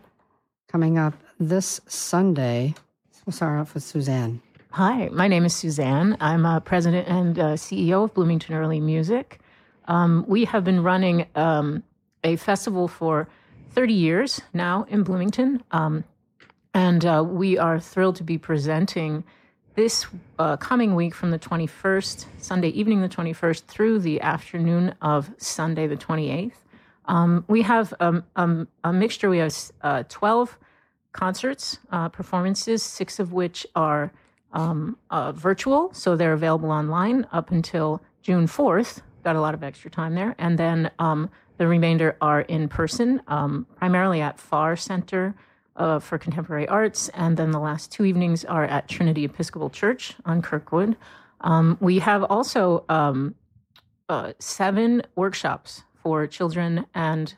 coming 0.67 0.98
up 0.98 1.13
this 1.39 1.79
Sunday. 1.86 2.74
We'll 3.24 3.34
start 3.34 3.60
off 3.60 3.75
with 3.75 3.84
Suzanne. 3.84 4.41
Hi, 4.72 5.10
my 5.10 5.27
name 5.27 5.46
is 5.46 5.53
Suzanne. 5.53 6.17
I'm 6.20 6.44
a 6.44 6.60
president 6.60 7.08
and 7.08 7.38
uh, 7.38 7.44
CEO 7.53 8.06
of 8.06 8.15
Bloomington 8.15 8.56
Early 8.56 8.79
Music. 8.79 9.39
Um, 9.88 10.25
we 10.27 10.44
have 10.46 10.63
been 10.63 10.82
running 10.82 11.27
um, 11.36 11.84
a 12.24 12.38
festival 12.38 12.88
for 12.88 13.29
30 13.74 13.94
years 13.94 14.41
now 14.53 14.88
in 14.89 15.03
Bloomington, 15.03 15.63
um, 15.70 16.03
and 16.74 17.06
uh, 17.06 17.24
we 17.24 17.60
are 17.60 17.79
thrilled 17.79 18.15
to 18.15 18.24
be 18.24 18.39
presenting 18.39 19.24
this 19.77 20.07
uh, 20.39 20.57
coming 20.57 20.96
week 20.96 21.13
from 21.13 21.29
the 21.29 21.38
21st, 21.38 22.25
Sunday 22.39 22.69
evening 22.69 23.01
the 23.01 23.07
21st, 23.07 23.62
through 23.65 24.00
the 24.00 24.19
afternoon 24.22 24.96
of 25.03 25.29
Sunday 25.38 25.86
the 25.86 25.96
28th. 25.96 26.53
Um, 27.05 27.46
we 27.48 27.62
have 27.62 27.93
um, 28.00 28.24
um, 28.36 28.67
a 28.84 28.91
mixture. 28.91 29.29
We 29.29 29.38
have 29.38 29.55
uh, 29.84 30.01
12 30.10 30.57
concerts, 31.12 31.77
uh, 31.91 32.10
performances, 32.10 32.81
six 32.81 33.19
of 33.19 33.34
which 33.34 33.67
are 33.75 34.12
um, 34.51 34.98
uh, 35.12 35.31
virtual, 35.31 35.93
so 35.93 36.15
they're 36.15 36.34
available 36.34 36.72
online 36.72 37.27
up 37.31 37.51
until 37.51 38.01
June 38.24 38.48
4th. 38.48 39.01
Got 39.24 39.36
a 39.36 39.41
lot 39.41 39.53
of 39.53 39.62
extra 39.62 39.91
time 39.91 40.15
there. 40.15 40.34
And 40.39 40.57
then 40.57 40.89
um, 40.98 41.29
the 41.57 41.67
remainder 41.67 42.17
are 42.19 42.41
in 42.41 42.67
person, 42.67 43.22
um, 43.27 43.67
primarily 43.75 44.22
at 44.22 44.39
FAR 44.39 44.75
Center 44.75 45.36
uh, 45.77 46.00
for 46.00 46.17
Contemporary 46.17 46.67
Arts. 46.67 47.10
And 47.10 47.38
then 47.38 47.51
the 47.51 47.60
last 47.60 47.91
two 47.91 48.03
evenings 48.03 48.43
are 48.46 48.65
at 48.65 48.88
Trinity 48.88 49.24
Episcopal 49.24 49.69
Church 49.69 50.15
on 50.25 50.41
Kirkwood. 50.41 50.98
Um, 51.41 51.77
we 51.79 52.00
have 52.00 52.24
also 52.24 52.84
um, 52.89 53.36
uh, 54.10 54.34
seven 54.39 55.03
workshops 55.15 55.84
for 56.01 56.27
children 56.27 56.86
and 56.93 57.36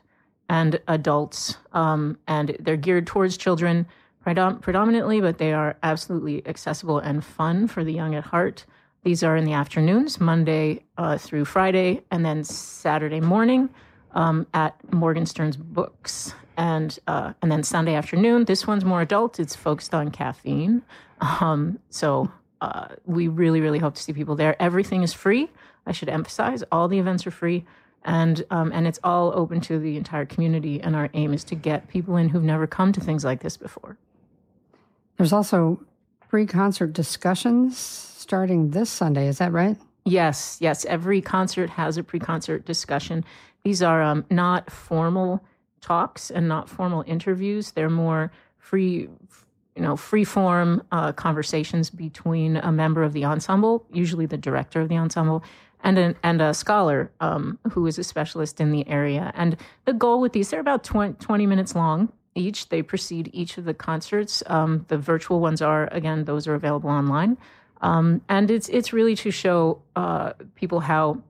and 0.48 0.80
adults, 0.88 1.58
um, 1.74 2.18
and 2.26 2.56
they're 2.58 2.76
geared 2.76 3.06
towards 3.06 3.36
children 3.36 3.86
predom- 4.26 4.60
predominantly, 4.60 5.20
but 5.20 5.38
they 5.38 5.52
are 5.52 5.76
absolutely 5.84 6.44
accessible 6.44 6.98
and 6.98 7.24
fun 7.24 7.68
for 7.68 7.84
the 7.84 7.92
young 7.92 8.16
at 8.16 8.24
heart. 8.24 8.66
These 9.04 9.22
are 9.22 9.36
in 9.36 9.44
the 9.44 9.52
afternoons, 9.52 10.18
Monday 10.18 10.82
uh, 10.98 11.18
through 11.18 11.44
Friday, 11.44 12.02
and 12.10 12.24
then 12.24 12.42
Saturday 12.42 13.20
morning 13.20 13.70
um, 14.12 14.46
at 14.54 14.76
Morgenstern's 14.92 15.56
Books, 15.56 16.34
and 16.56 16.98
uh, 17.06 17.32
and 17.42 17.50
then 17.50 17.62
Sunday 17.62 17.94
afternoon. 17.94 18.44
This 18.44 18.66
one's 18.66 18.84
more 18.84 19.00
adult. 19.00 19.40
It's 19.40 19.56
focused 19.56 19.94
on 19.94 20.10
caffeine, 20.10 20.82
um, 21.20 21.78
so 21.90 22.30
uh, 22.60 22.88
we 23.06 23.28
really 23.28 23.60
really 23.60 23.78
hope 23.78 23.94
to 23.94 24.02
see 24.02 24.12
people 24.12 24.36
there. 24.36 24.60
Everything 24.60 25.02
is 25.02 25.12
free. 25.12 25.48
I 25.86 25.92
should 25.92 26.08
emphasize 26.08 26.62
all 26.70 26.88
the 26.88 26.98
events 26.98 27.26
are 27.26 27.30
free, 27.30 27.64
and 28.04 28.44
um, 28.50 28.72
and 28.72 28.86
it's 28.86 29.00
all 29.02 29.32
open 29.34 29.60
to 29.62 29.78
the 29.78 29.96
entire 29.96 30.26
community. 30.26 30.80
And 30.80 30.94
our 30.94 31.08
aim 31.14 31.32
is 31.32 31.44
to 31.44 31.54
get 31.54 31.88
people 31.88 32.16
in 32.16 32.28
who've 32.28 32.42
never 32.42 32.66
come 32.66 32.92
to 32.92 33.00
things 33.00 33.24
like 33.24 33.40
this 33.40 33.56
before. 33.56 33.96
There's 35.16 35.32
also 35.32 35.80
pre 36.28 36.46
concert 36.46 36.92
discussions 36.92 37.76
starting 37.76 38.70
this 38.70 38.90
Sunday. 38.90 39.26
Is 39.26 39.38
that 39.38 39.52
right? 39.52 39.76
Yes, 40.04 40.56
yes. 40.60 40.84
Every 40.86 41.20
concert 41.20 41.70
has 41.70 41.96
a 41.96 42.02
pre 42.02 42.18
concert 42.18 42.64
discussion. 42.64 43.24
These 43.64 43.82
are 43.82 44.02
um, 44.02 44.24
not 44.30 44.70
formal 44.70 45.44
talks 45.80 46.30
and 46.30 46.48
not 46.48 46.68
formal 46.68 47.04
interviews. 47.06 47.72
They're 47.72 47.90
more 47.90 48.30
free, 48.58 49.08
you 49.76 49.82
know, 49.82 49.96
free 49.96 50.24
form 50.24 50.82
uh, 50.92 51.12
conversations 51.12 51.90
between 51.90 52.56
a 52.56 52.72
member 52.72 53.02
of 53.02 53.12
the 53.12 53.24
ensemble, 53.24 53.86
usually 53.92 54.26
the 54.26 54.36
director 54.36 54.80
of 54.80 54.88
the 54.88 54.96
ensemble, 54.96 55.42
and 55.82 55.98
an, 55.98 56.16
and 56.22 56.42
a 56.42 56.52
scholar 56.52 57.10
um, 57.20 57.58
who 57.70 57.86
is 57.86 57.98
a 57.98 58.04
specialist 58.04 58.60
in 58.60 58.70
the 58.70 58.86
area. 58.88 59.32
And 59.34 59.56
the 59.86 59.92
goal 59.92 60.20
with 60.20 60.32
these, 60.32 60.50
they're 60.50 60.60
about 60.60 60.84
20, 60.84 61.14
20 61.14 61.46
minutes 61.46 61.74
long 61.74 62.12
each. 62.34 62.68
They 62.68 62.82
precede 62.82 63.30
each 63.32 63.58
of 63.58 63.64
the 63.64 63.74
concerts. 63.74 64.42
Um, 64.46 64.84
the 64.88 64.98
virtual 64.98 65.40
ones 65.40 65.62
are 65.62 65.88
again; 65.92 66.24
those 66.24 66.46
are 66.46 66.54
available 66.54 66.90
online, 66.90 67.36
um, 67.80 68.22
and 68.28 68.50
it's 68.50 68.68
it's 68.68 68.92
really 68.92 69.16
to 69.16 69.30
show 69.30 69.82
uh, 69.96 70.32
people 70.54 70.80
how, 70.80 71.22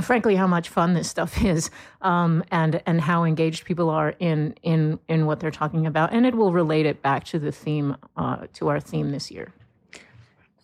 frankly, 0.00 0.36
how 0.36 0.46
much 0.46 0.68
fun 0.68 0.94
this 0.94 1.08
stuff 1.08 1.42
is, 1.44 1.70
um, 2.02 2.44
and 2.50 2.82
and 2.86 3.00
how 3.00 3.24
engaged 3.24 3.64
people 3.64 3.90
are 3.90 4.14
in 4.18 4.54
in 4.62 4.98
in 5.08 5.26
what 5.26 5.40
they're 5.40 5.50
talking 5.50 5.86
about, 5.86 6.12
and 6.12 6.26
it 6.26 6.34
will 6.34 6.52
relate 6.52 6.86
it 6.86 7.02
back 7.02 7.24
to 7.24 7.38
the 7.38 7.52
theme 7.52 7.96
uh, 8.16 8.46
to 8.54 8.68
our 8.68 8.80
theme 8.80 9.10
this 9.12 9.30
year. 9.30 9.52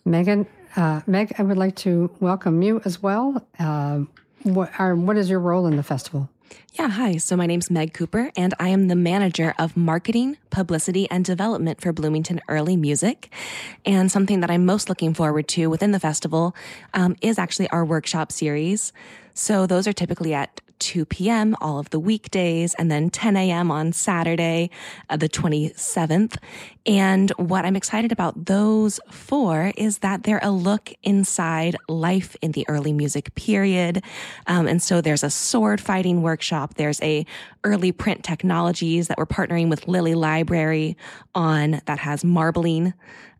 Megan, 0.05 0.47
uh, 0.75 1.01
Meg, 1.05 1.33
I 1.37 1.43
would 1.43 1.57
like 1.57 1.75
to 1.77 2.09
welcome 2.19 2.61
you 2.61 2.81
as 2.85 3.01
well. 3.01 3.45
Uh, 3.59 4.01
what, 4.43 4.71
are, 4.79 4.95
what 4.95 5.17
is 5.17 5.29
your 5.29 5.39
role 5.39 5.67
in 5.67 5.75
the 5.75 5.83
festival? 5.83 6.29
Yeah, 6.73 6.89
hi. 6.89 7.17
So 7.17 7.35
my 7.35 7.45
name's 7.45 7.69
Meg 7.69 7.93
Cooper, 7.93 8.31
and 8.35 8.53
I 8.59 8.69
am 8.69 8.87
the 8.87 8.95
manager 8.95 9.53
of 9.59 9.77
marketing, 9.77 10.37
publicity, 10.49 11.09
and 11.09 11.23
development 11.23 11.81
for 11.81 11.93
Bloomington 11.93 12.41
Early 12.47 12.75
Music. 12.75 13.31
And 13.85 14.11
something 14.11 14.39
that 14.39 14.49
I'm 14.49 14.65
most 14.65 14.89
looking 14.89 15.13
forward 15.13 15.47
to 15.49 15.67
within 15.67 15.91
the 15.91 15.99
festival 15.99 16.55
um, 16.93 17.15
is 17.21 17.37
actually 17.37 17.69
our 17.69 17.85
workshop 17.85 18.31
series. 18.31 18.93
So 19.33 19.65
those 19.65 19.87
are 19.87 19.93
typically 19.93 20.33
at 20.33 20.61
2 20.81 21.05
p.m. 21.05 21.55
all 21.61 21.77
of 21.77 21.91
the 21.91 21.99
weekdays 21.99 22.73
and 22.73 22.91
then 22.91 23.09
10 23.09 23.37
a.m. 23.37 23.71
on 23.71 23.93
Saturday, 23.93 24.71
uh, 25.09 25.15
the 25.15 25.29
27th. 25.29 26.37
And 26.87 27.29
what 27.37 27.65
I'm 27.65 27.75
excited 27.75 28.11
about 28.11 28.45
those 28.45 28.99
four 29.11 29.71
is 29.77 29.99
that 29.99 30.23
they're 30.23 30.39
a 30.41 30.49
look 30.49 30.91
inside 31.03 31.75
life 31.87 32.35
in 32.41 32.53
the 32.53 32.65
early 32.67 32.93
music 32.93 33.33
period. 33.35 34.03
Um, 34.47 34.67
and 34.67 34.81
so 34.81 35.01
there's 35.01 35.23
a 35.23 35.29
sword 35.29 35.79
fighting 35.79 36.23
workshop. 36.23 36.73
There's 36.73 36.99
a 37.01 37.27
early 37.63 37.91
print 37.91 38.23
technologies 38.23 39.07
that 39.07 39.19
we're 39.19 39.27
partnering 39.27 39.69
with 39.69 39.87
Lilly 39.87 40.15
Library 40.15 40.97
on 41.35 41.81
that 41.85 41.99
has 41.99 42.25
marbling 42.25 42.95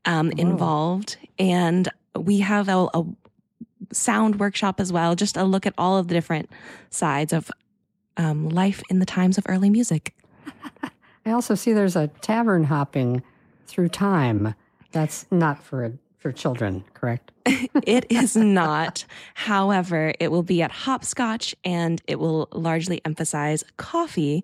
um, 0.05 0.31
involved. 0.31 1.17
And 1.39 1.89
we 2.15 2.39
have 2.39 2.69
a, 2.69 2.87
a 2.93 3.03
sound 3.91 4.39
workshop 4.39 4.79
as 4.79 4.91
well, 4.91 5.15
just 5.15 5.37
a 5.37 5.43
look 5.43 5.65
at 5.65 5.73
all 5.77 5.97
of 5.97 6.07
the 6.07 6.13
different 6.13 6.49
sides 6.89 7.33
of 7.33 7.51
um, 8.17 8.49
life 8.49 8.81
in 8.89 8.99
the 8.99 9.05
times 9.05 9.37
of 9.37 9.45
early 9.47 9.69
music. 9.69 10.15
I 11.25 11.31
also 11.31 11.55
see 11.55 11.73
there's 11.73 11.95
a 11.95 12.07
tavern 12.07 12.65
hopping 12.65 13.23
through 13.67 13.89
time. 13.89 14.55
That's 14.91 15.25
not 15.31 15.63
for 15.63 15.93
for 16.17 16.31
children, 16.31 16.83
correct? 16.93 17.31
it 17.87 18.05
is 18.11 18.35
not. 18.35 19.05
However, 19.33 20.13
it 20.19 20.29
will 20.29 20.43
be 20.43 20.61
at 20.61 20.71
Hopscotch 20.71 21.55
and 21.63 21.99
it 22.05 22.19
will 22.19 22.47
largely 22.51 23.01
emphasize 23.05 23.63
coffee 23.77 24.43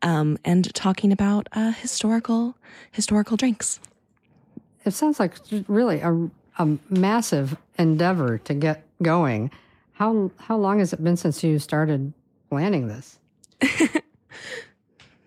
um, 0.00 0.38
and 0.42 0.72
talking 0.74 1.12
about 1.12 1.46
uh, 1.52 1.72
historical 1.72 2.56
historical 2.90 3.36
drinks. 3.36 3.78
It 4.86 4.92
sounds 4.92 5.20
like 5.20 5.34
really 5.68 6.00
a, 6.00 6.30
a 6.58 6.76
massive 6.90 7.56
endeavor 7.78 8.38
to 8.38 8.54
get 8.54 8.84
going. 9.02 9.50
How 9.92 10.30
how 10.38 10.56
long 10.56 10.78
has 10.80 10.92
it 10.92 11.02
been 11.02 11.16
since 11.16 11.42
you 11.42 11.58
started 11.58 12.12
planning 12.50 12.88
this? 12.88 13.18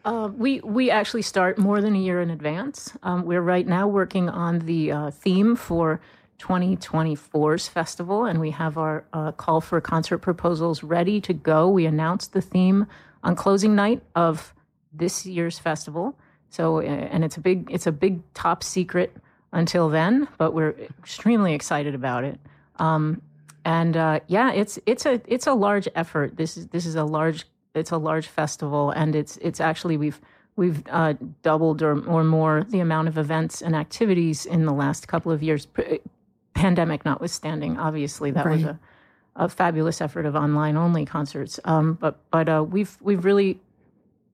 Uh, 0.04 0.30
we 0.36 0.60
we 0.62 0.90
actually 0.90 1.22
start 1.22 1.58
more 1.58 1.80
than 1.80 1.96
a 1.96 2.00
year 2.00 2.22
in 2.22 2.32
advance. 2.32 2.98
Um, 3.04 3.24
we're 3.24 3.42
right 3.42 3.68
now 3.68 3.88
working 3.88 4.30
on 4.30 4.60
the 4.60 4.92
uh, 4.92 5.12
theme 5.12 5.56
for 5.56 6.02
2024's 6.40 7.68
festival, 7.68 8.26
and 8.26 8.40
we 8.40 8.50
have 8.50 8.78
our 8.80 9.06
uh, 9.14 9.32
call 9.32 9.62
for 9.62 9.80
concert 9.80 10.18
proposals 10.18 10.82
ready 10.82 11.22
to 11.22 11.34
go. 11.34 11.70
We 11.70 11.86
announced 11.86 12.34
the 12.34 12.42
theme 12.42 12.88
on 13.24 13.36
closing 13.36 13.76
night 13.76 14.02
of 14.16 14.56
this 14.92 15.26
year's 15.26 15.60
festival. 15.60 16.18
So, 16.50 16.80
and 16.80 17.24
it's 17.24 17.38
a 17.38 17.40
big 17.40 17.70
it's 17.72 17.86
a 17.86 17.92
big 17.92 18.22
top 18.34 18.64
secret 18.64 19.16
until 19.52 19.90
then, 19.90 20.28
but 20.38 20.54
we're 20.54 20.76
extremely 21.00 21.54
excited 21.54 21.96
about 21.96 22.24
it. 22.24 22.40
Um, 22.78 23.22
and 23.64 23.96
uh, 23.96 24.20
yeah, 24.28 24.52
it's 24.52 24.80
it's 24.86 25.06
a 25.06 25.22
it's 25.28 25.48
a 25.48 25.54
large 25.54 25.88
effort. 25.96 26.38
This 26.38 26.58
is 26.58 26.68
this 26.68 26.86
is 26.86 26.96
a 26.96 27.04
large 27.04 27.46
it's 27.76 27.92
a 27.92 27.98
large 27.98 28.28
festival, 28.28 28.92
and 28.92 29.16
it's 29.16 29.38
it's 29.38 29.60
actually 29.60 29.98
we've 29.98 30.20
we've 30.56 30.84
uh, 30.90 31.14
doubled 31.44 31.82
or 31.82 32.04
or 32.08 32.24
more 32.24 32.64
the 32.70 32.80
amount 32.80 33.08
of 33.08 33.18
events 33.18 33.62
and 33.62 33.76
activities 33.76 34.46
in 34.46 34.66
the 34.66 34.74
last 34.74 35.08
couple 35.08 35.32
of 35.32 35.44
years. 35.44 35.68
Pandemic 36.54 37.06
notwithstanding, 37.06 37.80
obviously 37.80 38.30
that 38.32 38.46
right. 38.46 38.58
was 38.58 38.66
a, 38.66 38.80
a 39.38 39.50
fabulous 39.50 40.02
effort 40.02 40.26
of 40.26 40.36
online 40.36 40.76
only 40.76 41.06
concerts. 41.06 41.60
Um, 41.64 41.94
but 41.94 42.20
but 42.30 42.50
uh, 42.50 42.66
we've 42.68 42.98
we've 43.00 43.24
really 43.24 43.60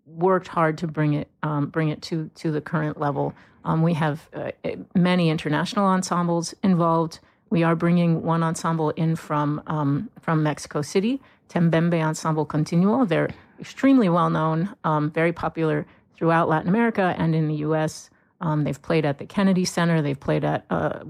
worked 0.05 0.47
hard 0.47 0.77
to 0.79 0.87
bring 0.87 1.13
it 1.13 1.27
um, 1.43 1.67
bring 1.67 1.89
it 1.89 2.01
to 2.03 2.29
to 2.35 2.51
the 2.51 2.61
current 2.61 2.99
level. 2.99 3.33
Um, 3.67 3.81
we 3.81 3.93
have 3.95 4.29
uh, 4.33 4.51
many 4.95 5.29
international 5.29 5.85
ensembles 5.85 6.55
involved. 6.63 7.19
We 7.49 7.63
are 7.63 7.75
bringing 7.75 8.23
one 8.23 8.41
ensemble 8.41 8.91
in 8.91 9.17
from 9.17 9.61
um, 9.67 10.09
from 10.21 10.41
Mexico 10.41 10.81
City 10.81 11.21
Tembembe 11.49 12.01
Ensemble 12.01 12.45
Continuo. 12.45 13.05
They're 13.05 13.29
extremely 13.59 14.07
well 14.07 14.29
known, 14.29 14.73
um, 14.85 15.11
very 15.11 15.33
popular 15.33 15.85
throughout 16.15 16.47
Latin 16.47 16.69
America 16.69 17.13
and 17.17 17.35
in 17.35 17.49
the 17.49 17.55
U.S. 17.55 18.09
Um, 18.39 18.63
they've 18.63 18.81
played 18.81 19.05
at 19.05 19.17
the 19.17 19.25
Kennedy 19.25 19.65
Center, 19.65 20.01
they've 20.01 20.19
played 20.19 20.45
at 20.45 20.65
uh, 20.69 21.03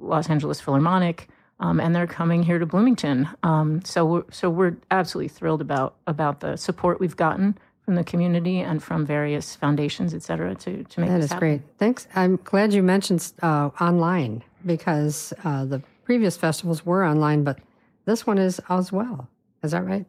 Los 0.00 0.28
Angeles 0.28 0.60
Philharmonic, 0.60 1.28
um, 1.60 1.78
and 1.78 1.94
they're 1.94 2.06
coming 2.06 2.42
here 2.42 2.58
to 2.58 2.66
Bloomington. 2.66 3.28
Um, 3.42 3.84
so, 3.84 4.04
we're, 4.04 4.24
so 4.30 4.50
we're 4.50 4.76
absolutely 4.90 5.28
thrilled 5.28 5.60
about 5.60 5.94
about 6.06 6.40
the 6.40 6.56
support 6.56 6.98
we've 6.98 7.16
gotten 7.16 7.56
from 7.84 7.96
the 7.96 8.04
community 8.04 8.60
and 8.60 8.82
from 8.82 9.04
various 9.04 9.54
foundations, 9.54 10.14
et 10.14 10.22
cetera, 10.22 10.54
to, 10.54 10.84
to 10.84 11.00
make 11.00 11.10
that 11.10 11.16
this 11.16 11.26
is 11.26 11.32
happen. 11.32 11.48
great. 11.48 11.60
Thanks. 11.78 12.08
I'm 12.14 12.36
glad 12.44 12.72
you 12.72 12.82
mentioned 12.82 13.32
uh, 13.42 13.70
online 13.80 14.42
because 14.64 15.32
uh, 15.44 15.64
the 15.66 15.82
previous 16.04 16.36
festivals 16.36 16.86
were 16.86 17.04
online, 17.04 17.44
but 17.44 17.58
this 18.06 18.26
one 18.26 18.38
is 18.38 18.60
as 18.70 18.90
well. 18.90 19.28
Is 19.62 19.72
that 19.72 19.84
right? 19.84 20.06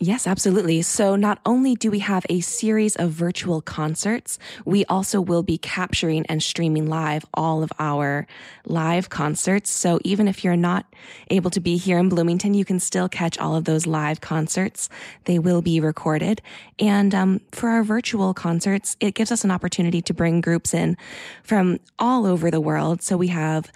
Yes, 0.00 0.28
absolutely. 0.28 0.82
So 0.82 1.16
not 1.16 1.40
only 1.44 1.74
do 1.74 1.90
we 1.90 1.98
have 1.98 2.24
a 2.28 2.40
series 2.40 2.94
of 2.94 3.10
virtual 3.10 3.60
concerts, 3.60 4.38
we 4.64 4.84
also 4.84 5.20
will 5.20 5.42
be 5.42 5.58
capturing 5.58 6.24
and 6.26 6.40
streaming 6.40 6.86
live 6.86 7.26
all 7.34 7.64
of 7.64 7.72
our 7.80 8.28
live 8.64 9.08
concerts. 9.08 9.72
So 9.72 9.98
even 10.04 10.28
if 10.28 10.44
you're 10.44 10.54
not 10.54 10.86
able 11.30 11.50
to 11.50 11.58
be 11.58 11.76
here 11.78 11.98
in 11.98 12.08
Bloomington, 12.08 12.54
you 12.54 12.64
can 12.64 12.78
still 12.78 13.08
catch 13.08 13.38
all 13.38 13.56
of 13.56 13.64
those 13.64 13.88
live 13.88 14.20
concerts. 14.20 14.88
They 15.24 15.40
will 15.40 15.62
be 15.62 15.80
recorded. 15.80 16.42
And 16.78 17.12
um, 17.12 17.40
for 17.50 17.68
our 17.68 17.82
virtual 17.82 18.34
concerts, 18.34 18.96
it 19.00 19.16
gives 19.16 19.32
us 19.32 19.42
an 19.42 19.50
opportunity 19.50 20.00
to 20.02 20.14
bring 20.14 20.40
groups 20.40 20.74
in 20.74 20.96
from 21.42 21.80
all 21.98 22.24
over 22.24 22.52
the 22.52 22.60
world. 22.60 23.02
So 23.02 23.16
we 23.16 23.28
have 23.28 23.72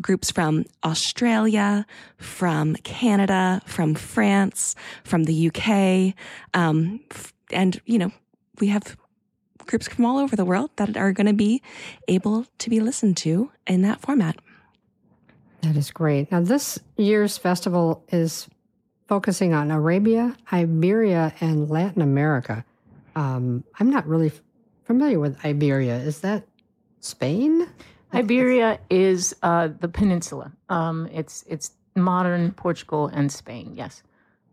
groups 0.00 0.30
from 0.30 0.64
Australia, 0.84 1.86
from 2.16 2.74
Canada, 2.76 3.62
from 3.66 3.94
France, 3.94 4.74
from 5.04 5.24
the 5.24 5.48
UK. 5.48 6.14
Um, 6.54 7.00
and, 7.52 7.80
you 7.86 7.98
know, 7.98 8.12
we 8.60 8.68
have 8.68 8.96
groups 9.66 9.88
from 9.88 10.04
all 10.04 10.18
over 10.18 10.36
the 10.36 10.44
world 10.44 10.70
that 10.76 10.96
are 10.96 11.12
going 11.12 11.26
to 11.26 11.32
be 11.32 11.62
able 12.08 12.46
to 12.58 12.70
be 12.70 12.80
listened 12.80 13.16
to 13.18 13.50
in 13.66 13.82
that 13.82 14.00
format. 14.00 14.36
That 15.62 15.76
is 15.76 15.90
great. 15.90 16.32
Now, 16.32 16.40
this 16.40 16.78
year's 16.96 17.36
festival 17.36 18.04
is 18.08 18.48
focusing 19.08 19.52
on 19.52 19.70
Arabia, 19.70 20.36
Iberia, 20.52 21.34
and 21.40 21.68
Latin 21.68 22.00
America. 22.00 22.64
Um, 23.16 23.64
I'm 23.78 23.90
not 23.90 24.06
really 24.06 24.32
familiar 24.84 25.18
with 25.18 25.44
Iberia. 25.44 25.96
Is 25.96 26.20
that 26.20 26.46
Spain? 27.00 27.68
Iberia 28.12 28.78
is 28.90 29.34
uh, 29.42 29.68
the 29.78 29.88
peninsula. 29.88 30.52
Um, 30.68 31.08
it's 31.12 31.44
it's 31.48 31.72
modern 31.94 32.52
Portugal 32.52 33.08
and 33.12 33.30
Spain. 33.30 33.72
Yes, 33.74 34.02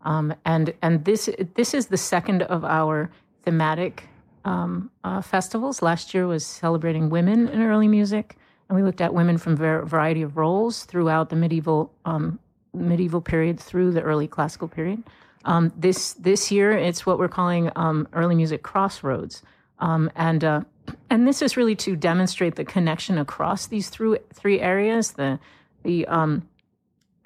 um, 0.02 0.34
and 0.44 0.72
and 0.82 1.04
this 1.04 1.28
this 1.54 1.74
is 1.74 1.86
the 1.86 1.96
second 1.96 2.42
of 2.42 2.64
our 2.64 3.10
thematic 3.42 4.04
um, 4.44 4.90
uh, 5.04 5.20
festivals. 5.22 5.82
Last 5.82 6.14
year 6.14 6.26
was 6.26 6.46
celebrating 6.46 7.10
women 7.10 7.48
in 7.48 7.60
early 7.60 7.88
music, 7.88 8.36
and 8.68 8.76
we 8.76 8.82
looked 8.84 9.00
at 9.00 9.12
women 9.12 9.38
from 9.38 9.54
a 9.54 9.84
variety 9.84 10.22
of 10.22 10.36
roles 10.36 10.84
throughout 10.84 11.30
the 11.30 11.36
medieval 11.36 11.92
um, 12.04 12.38
medieval 12.72 13.20
period 13.20 13.58
through 13.58 13.90
the 13.92 14.02
early 14.02 14.28
classical 14.28 14.68
period. 14.68 15.02
Um, 15.44 15.72
this 15.76 16.12
this 16.14 16.52
year, 16.52 16.72
it's 16.72 17.04
what 17.06 17.18
we're 17.18 17.28
calling 17.28 17.70
um, 17.74 18.06
early 18.12 18.36
music 18.36 18.62
crossroads, 18.62 19.42
and 19.80 20.44
uh, 20.44 20.60
and 21.10 21.26
this 21.26 21.42
is 21.42 21.56
really 21.56 21.76
to 21.76 21.96
demonstrate 21.96 22.56
the 22.56 22.64
connection 22.64 23.18
across 23.18 23.66
these 23.66 23.88
three 23.88 24.18
three 24.32 24.60
areas 24.60 25.12
the 25.12 25.38
the 25.82 26.06
um, 26.06 26.48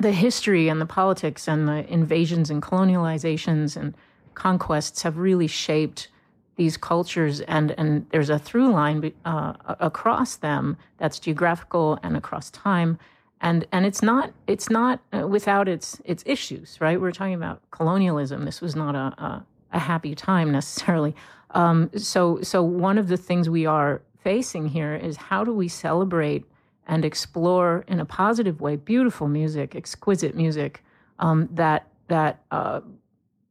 the 0.03 0.13
history 0.13 0.69
and 0.69 0.81
the 0.81 0.87
politics 0.87 1.49
and 1.49 1.69
the 1.69 1.91
invasions 1.93 2.51
and 2.51 2.63
colonializations 2.63 3.77
and 3.77 3.95
conquests 4.35 5.03
have 5.03 5.17
really 5.17 5.47
shaped 5.47 6.09
these 6.57 6.77
cultures. 6.77 7.41
And 7.43 7.73
and 7.79 8.07
there's 8.11 8.31
a 8.31 8.39
through 8.39 8.73
line 8.73 9.13
uh, 9.25 9.55
across 9.81 10.37
them 10.37 10.77
that's 10.99 11.19
geographical 11.19 11.99
and 12.03 12.17
across 12.17 12.51
time. 12.51 12.99
And 13.41 13.67
and 13.73 13.87
it's 13.87 14.03
not 14.03 14.33
it's 14.47 14.69
not 14.71 15.01
uh, 15.13 15.27
without 15.27 15.69
its 15.69 16.01
its 16.05 16.23
issues 16.27 16.81
right? 16.81 17.01
We're 17.01 17.13
talking 17.13 17.35
about 17.35 17.63
colonialism. 17.71 18.45
This 18.45 18.61
was 18.61 18.77
not 18.77 18.95
a, 18.95 19.23
a, 19.23 19.47
a 19.73 19.79
happy 19.79 20.15
time 20.15 20.53
necessarily 20.53 21.15
um, 21.53 21.91
so, 21.97 22.41
so 22.43 22.63
one 22.63 22.99
of 22.99 23.09
the 23.09 23.17
things 23.17 23.49
we 23.49 23.67
are 23.67 24.03
facing 24.23 24.69
here 24.69 24.95
is 24.95 25.17
how 25.17 25.45
do 25.45 25.53
we 25.53 25.69
celebrate 25.69 26.45
and 26.87 27.05
explore 27.05 27.85
in 27.87 28.01
a 28.01 28.05
positive 28.05 28.61
way 28.61 28.77
beautiful 28.77 29.29
music, 29.29 29.75
exquisite 29.75 30.35
music 30.35 30.83
um, 31.19 31.49
that 31.53 31.87
that 32.09 32.43
uh, 32.51 32.81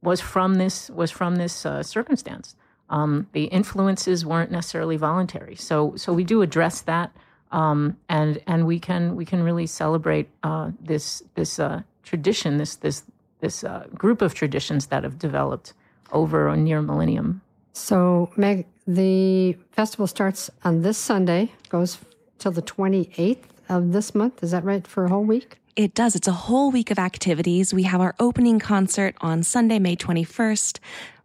was 0.01 0.19
from 0.19 0.55
this 0.55 0.89
was 0.89 1.09
from 1.11 1.37
this 1.37 1.65
uh, 1.65 1.81
circumstance. 1.81 2.55
Um, 2.89 3.27
the 3.31 3.45
influences 3.45 4.25
weren't 4.25 4.51
necessarily 4.51 4.97
voluntary, 4.97 5.55
so 5.55 5.95
so 5.95 6.11
we 6.11 6.25
do 6.25 6.41
address 6.41 6.81
that, 6.81 7.15
um, 7.51 7.97
and 8.09 8.41
and 8.47 8.67
we 8.67 8.79
can 8.79 9.15
we 9.15 9.23
can 9.23 9.43
really 9.43 9.65
celebrate 9.65 10.27
uh, 10.43 10.71
this 10.81 11.23
this 11.35 11.57
uh, 11.57 11.83
tradition, 12.03 12.57
this 12.57 12.75
this 12.75 13.03
this 13.39 13.63
uh, 13.63 13.87
group 13.93 14.21
of 14.21 14.33
traditions 14.33 14.87
that 14.87 15.03
have 15.03 15.17
developed 15.17 15.73
over 16.11 16.47
a 16.47 16.57
near 16.57 16.81
millennium. 16.81 17.41
So, 17.73 18.31
Meg, 18.35 18.65
the 18.87 19.57
festival 19.71 20.07
starts 20.07 20.49
on 20.63 20.81
this 20.81 20.97
Sunday, 20.97 21.51
goes 21.69 21.99
till 22.39 22.51
the 22.51 22.61
28th 22.61 23.43
of 23.69 23.93
this 23.93 24.13
month. 24.13 24.43
Is 24.43 24.51
that 24.51 24.63
right? 24.63 24.85
For 24.85 25.05
a 25.05 25.09
whole 25.09 25.23
week? 25.23 25.57
It 25.75 25.93
does. 25.93 26.15
It's 26.15 26.27
a 26.27 26.33
whole 26.33 26.71
week 26.71 26.91
of 26.91 26.99
activities. 26.99 27.73
We 27.73 27.83
have 27.83 28.01
our 28.01 28.13
opening 28.19 28.59
concert 28.59 29.15
on 29.21 29.43
Sunday, 29.43 29.79
May 29.79 29.95
21st, 29.95 30.79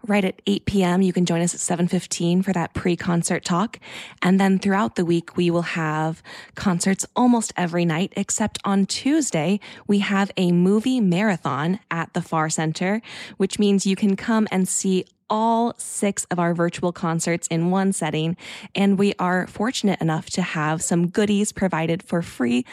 right 0.08 0.24
at 0.24 0.40
8 0.46 0.64
p.m. 0.66 1.02
You 1.02 1.12
can 1.12 1.26
join 1.26 1.40
us 1.40 1.54
at 1.54 1.78
7:15 1.78 2.44
for 2.44 2.52
that 2.52 2.74
pre-concert 2.74 3.44
talk. 3.44 3.78
And 4.22 4.40
then 4.40 4.58
throughout 4.58 4.96
the 4.96 5.04
week 5.04 5.36
we 5.36 5.50
will 5.50 5.62
have 5.62 6.22
concerts 6.54 7.06
almost 7.14 7.52
every 7.56 7.84
night 7.84 8.12
except 8.16 8.58
on 8.64 8.86
Tuesday 8.86 9.60
we 9.86 10.00
have 10.00 10.30
a 10.36 10.52
movie 10.52 11.00
marathon 11.00 11.80
at 11.90 12.12
the 12.14 12.22
Far 12.22 12.48
Center, 12.48 13.02
which 13.36 13.58
means 13.58 13.86
you 13.86 13.96
can 13.96 14.16
come 14.16 14.46
and 14.50 14.68
see 14.68 15.04
all 15.28 15.74
six 15.76 16.24
of 16.30 16.38
our 16.38 16.54
virtual 16.54 16.92
concerts 16.92 17.48
in 17.48 17.70
one 17.70 17.92
setting. 17.92 18.36
And 18.74 18.98
we 18.98 19.14
are 19.18 19.46
fortunate 19.46 20.00
enough 20.00 20.30
to 20.30 20.42
have 20.42 20.82
some 20.82 21.08
goodies 21.08 21.52
provided 21.52 22.02
for 22.02 22.22
free 22.22 22.64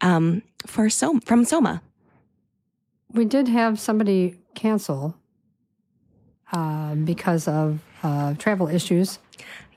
um, 0.00 0.42
for 0.66 0.90
Som- 0.90 1.20
from 1.20 1.44
Soma. 1.44 1.82
We 3.12 3.24
did 3.24 3.48
have 3.48 3.78
somebody 3.78 4.38
cancel 4.54 5.16
uh, 6.52 6.94
because 6.94 7.48
of 7.48 7.80
uh, 8.02 8.34
travel 8.34 8.68
issues 8.68 9.18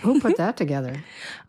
Who 0.01 0.19
put 0.19 0.35
that 0.43 0.57
together? 0.57 1.01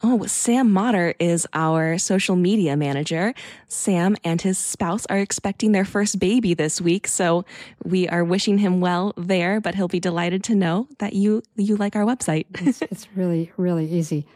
oh, 0.02 0.24
Sam 0.26 0.72
Motter 0.72 1.14
is 1.18 1.46
our 1.52 1.98
social 1.98 2.36
media 2.36 2.76
manager. 2.76 3.34
Sam 3.68 4.16
and 4.24 4.40
his 4.40 4.56
spouse 4.56 5.04
are 5.06 5.18
expecting 5.18 5.72
their 5.72 5.84
first 5.84 6.18
baby 6.18 6.54
this 6.54 6.80
week, 6.80 7.06
so 7.08 7.44
we 7.84 8.08
are 8.08 8.24
wishing 8.24 8.56
him 8.58 8.80
well 8.80 9.12
there. 9.16 9.60
But 9.60 9.74
he'll 9.74 9.88
be 9.88 10.00
delighted 10.00 10.44
to 10.44 10.54
know 10.54 10.88
that 10.98 11.12
you 11.12 11.42
you 11.56 11.76
like 11.76 11.96
our 11.96 12.04
website. 12.04 12.46
it's, 12.66 12.80
it's, 12.82 13.08
really 13.16 13.52
really 13.56 13.90
easy. 13.90 14.26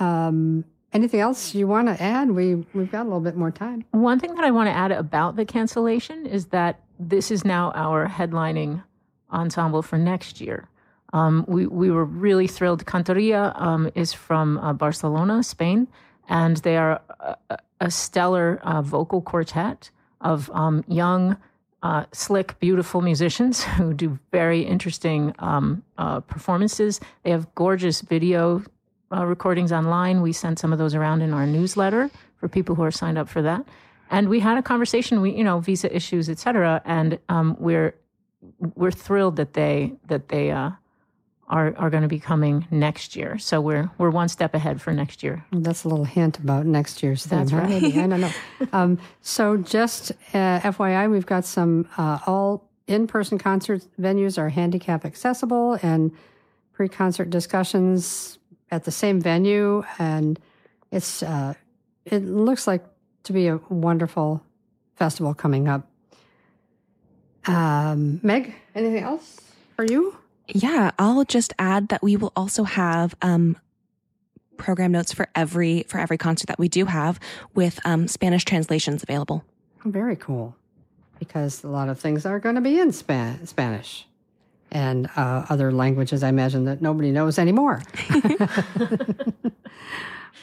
Um, 0.00 0.64
anything 0.92 1.20
else 1.20 1.54
you 1.54 1.66
want 1.66 1.88
to 1.88 2.02
add? 2.02 2.30
We 2.30 2.56
we've 2.74 2.90
got 2.90 3.02
a 3.02 3.04
little 3.04 3.20
bit 3.20 3.36
more 3.36 3.50
time. 3.50 3.84
One 3.90 4.18
thing 4.18 4.34
that 4.34 4.44
I 4.44 4.50
want 4.50 4.68
to 4.68 4.76
add 4.76 4.92
about 4.92 5.36
the 5.36 5.44
cancellation 5.44 6.26
is 6.26 6.46
that 6.46 6.80
this 6.98 7.30
is 7.30 7.44
now 7.44 7.72
our 7.74 8.08
headlining 8.08 8.82
ensemble 9.30 9.82
for 9.82 9.98
next 9.98 10.40
year. 10.40 10.68
Um, 11.12 11.44
we, 11.46 11.66
we 11.66 11.90
were 11.90 12.04
really 12.04 12.46
thrilled. 12.46 12.84
Cantoria 12.86 13.60
um, 13.60 13.90
is 13.94 14.12
from 14.12 14.58
uh, 14.58 14.72
Barcelona, 14.72 15.42
Spain, 15.42 15.88
and 16.28 16.56
they 16.58 16.76
are 16.76 17.00
a, 17.20 17.58
a 17.80 17.90
stellar 17.90 18.60
uh, 18.62 18.80
vocal 18.80 19.20
quartet 19.20 19.90
of 20.20 20.50
um, 20.54 20.84
young, 20.88 21.36
uh, 21.82 22.04
slick, 22.12 22.58
beautiful 22.60 23.02
musicians 23.02 23.64
who 23.76 23.92
do 23.92 24.18
very 24.30 24.62
interesting 24.62 25.34
um, 25.38 25.82
uh, 25.98 26.20
performances. 26.20 27.00
They 27.24 27.30
have 27.30 27.52
gorgeous 27.54 28.00
video 28.00 28.62
uh, 29.12 29.24
recordings 29.26 29.72
online. 29.72 30.22
We 30.22 30.32
sent 30.32 30.58
some 30.58 30.72
of 30.72 30.78
those 30.78 30.94
around 30.94 31.22
in 31.22 31.32
our 31.32 31.46
newsletter 31.46 32.10
for 32.36 32.48
people 32.48 32.74
who 32.74 32.82
are 32.82 32.90
signed 32.90 33.18
up 33.18 33.28
for 33.28 33.42
that. 33.42 33.64
And 34.10 34.28
we 34.28 34.40
had 34.40 34.58
a 34.58 34.62
conversation. 34.62 35.20
We, 35.20 35.32
you 35.32 35.44
know, 35.44 35.60
visa 35.60 35.94
issues, 35.94 36.28
et 36.28 36.38
cetera, 36.38 36.82
and 36.84 37.18
um, 37.28 37.56
we're 37.58 37.94
we're 38.74 38.90
thrilled 38.90 39.36
that 39.36 39.54
they 39.54 39.94
that 40.06 40.28
they 40.28 40.50
uh, 40.50 40.70
are, 41.48 41.74
are 41.76 41.90
going 41.90 42.02
to 42.02 42.08
be 42.08 42.18
coming 42.18 42.66
next 42.70 43.16
year. 43.16 43.38
So 43.38 43.60
we're 43.60 43.90
we're 43.98 44.10
one 44.10 44.28
step 44.28 44.54
ahead 44.54 44.82
for 44.82 44.92
next 44.92 45.22
year. 45.22 45.44
That's 45.52 45.84
a 45.84 45.88
little 45.88 46.04
hint 46.04 46.38
about 46.38 46.66
next 46.66 47.02
year's 47.02 47.24
theme. 47.24 47.38
That's 47.38 47.52
right. 47.52 47.68
Maybe. 47.68 47.98
I 48.00 48.06
don't 48.06 48.20
know. 48.20 48.32
um, 48.72 48.98
so 49.20 49.56
just 49.56 50.12
uh, 50.34 50.60
FYI, 50.60 51.10
we've 51.10 51.26
got 51.26 51.44
some 51.44 51.88
uh, 51.96 52.18
all 52.26 52.68
in-person 52.86 53.38
concert 53.38 53.86
venues 53.98 54.36
are 54.36 54.48
handicap 54.48 55.04
accessible 55.04 55.78
and 55.82 56.10
pre-concert 56.72 57.30
discussions 57.30 58.38
at 58.72 58.84
the 58.84 58.90
same 58.90 59.20
venue, 59.20 59.84
and 59.98 60.40
it's 60.90 61.22
uh, 61.22 61.54
it 62.04 62.24
looks 62.24 62.66
like 62.66 62.82
to 63.24 63.32
be 63.32 63.46
a 63.46 63.58
wonderful 63.68 64.42
festival 64.96 65.34
coming 65.34 65.68
up. 65.68 65.86
Um, 67.46 68.18
Meg, 68.22 68.54
anything 68.74 69.04
else 69.04 69.40
for 69.76 69.84
you? 69.84 70.16
Yeah, 70.48 70.90
I'll 70.98 71.24
just 71.24 71.52
add 71.58 71.88
that 71.88 72.02
we 72.02 72.16
will 72.16 72.32
also 72.34 72.64
have 72.64 73.14
um, 73.22 73.56
program 74.56 74.90
notes 74.90 75.12
for 75.12 75.28
every 75.34 75.84
for 75.86 75.98
every 75.98 76.18
concert 76.18 76.46
that 76.46 76.58
we 76.58 76.68
do 76.68 76.86
have 76.86 77.20
with 77.54 77.78
um, 77.84 78.08
Spanish 78.08 78.44
translations 78.44 79.02
available. 79.02 79.44
Very 79.84 80.16
cool, 80.16 80.56
because 81.18 81.62
a 81.62 81.68
lot 81.68 81.88
of 81.88 82.00
things 82.00 82.24
are 82.24 82.38
going 82.38 82.54
to 82.54 82.60
be 82.60 82.80
in 82.80 82.92
Span- 82.92 83.46
Spanish 83.46 84.06
and 84.72 85.08
uh, 85.16 85.44
other 85.48 85.70
languages. 85.70 86.22
I 86.22 86.28
imagine 86.30 86.64
that 86.64 86.82
nobody 86.82 87.12
knows 87.12 87.38
anymore. 87.38 87.82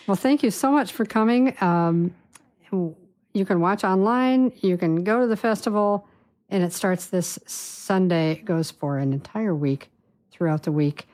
well, 0.07 0.15
thank 0.15 0.43
you 0.43 0.51
so 0.51 0.71
much 0.71 0.91
for 0.91 1.03
coming. 1.03 1.55
Um, 1.61 2.13
you 2.71 3.45
can 3.45 3.59
watch 3.59 3.83
online. 3.83 4.53
You 4.61 4.77
can 4.77 5.03
go 5.03 5.19
to 5.19 5.27
the 5.27 5.35
festival 5.35 6.07
and 6.49 6.63
it 6.63 6.73
starts 6.73 7.07
this 7.07 7.39
Sunday. 7.45 8.33
It 8.33 8.45
goes 8.45 8.71
for 8.71 8.99
an 8.99 9.13
entire 9.13 9.55
week 9.55 9.89
throughout 10.31 10.63
the 10.63 10.71
week. 10.71 11.07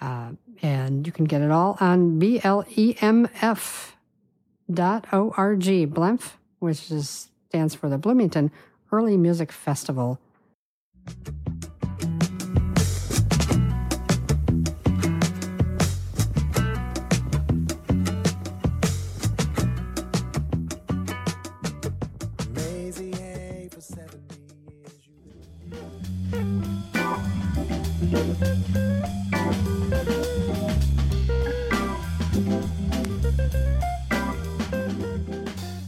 Uh, 0.00 0.30
and 0.62 1.06
you 1.06 1.12
can 1.12 1.24
get 1.24 1.42
it 1.42 1.50
all 1.50 1.76
on 1.80 2.20
blemf 2.20 3.92
dot 4.72 5.06
org, 5.12 5.60
BLEMF, 5.60 6.32
which 6.60 6.90
is, 6.90 7.30
stands 7.48 7.74
for 7.74 7.88
the 7.88 7.98
Bloomington 7.98 8.52
Early 8.92 9.16
Music 9.16 9.50
Festival. 9.50 10.20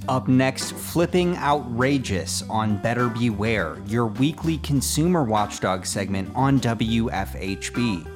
Up 0.08 0.28
next, 0.28 0.72
flipping 0.72 1.36
outrageous 1.38 2.44
on 2.50 2.76
Better 2.76 3.08
Beware, 3.08 3.78
your 3.86 4.06
weekly 4.06 4.58
consumer 4.58 5.24
watchdog 5.24 5.86
segment 5.86 6.30
on 6.36 6.60
WFHB. 6.60 8.06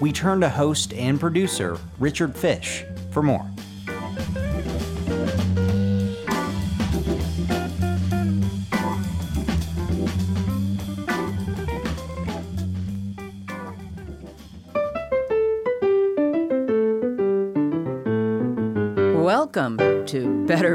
We 0.00 0.10
turn 0.10 0.40
to 0.40 0.48
host 0.48 0.92
and 0.94 1.20
producer 1.20 1.78
Richard 2.00 2.34
Fish 2.34 2.84
for 3.12 3.22
more. 3.22 3.53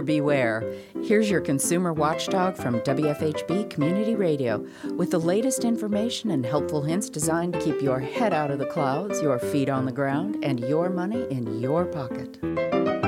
Beware. 0.10 0.74
Here's 1.04 1.30
your 1.30 1.40
consumer 1.40 1.94
watchdog 1.94 2.58
from 2.58 2.80
WFHB 2.80 3.70
Community 3.70 4.16
Radio 4.16 4.66
with 4.98 5.12
the 5.12 5.20
latest 5.20 5.64
information 5.64 6.32
and 6.32 6.44
helpful 6.44 6.82
hints 6.82 7.12
designed 7.12 7.54
to 7.54 7.60
keep 7.60 7.80
your 7.80 8.00
head 8.00 8.34
out 8.34 8.50
of 8.50 8.58
the 8.58 8.66
clouds, 8.66 9.22
your 9.22 9.38
feet 9.38 9.70
on 9.70 9.86
the 9.86 9.92
ground, 9.92 10.44
and 10.44 10.62
your 10.62 10.90
money 10.90 11.28
in 11.30 11.60
your 11.60 11.86
pocket. 11.86 12.99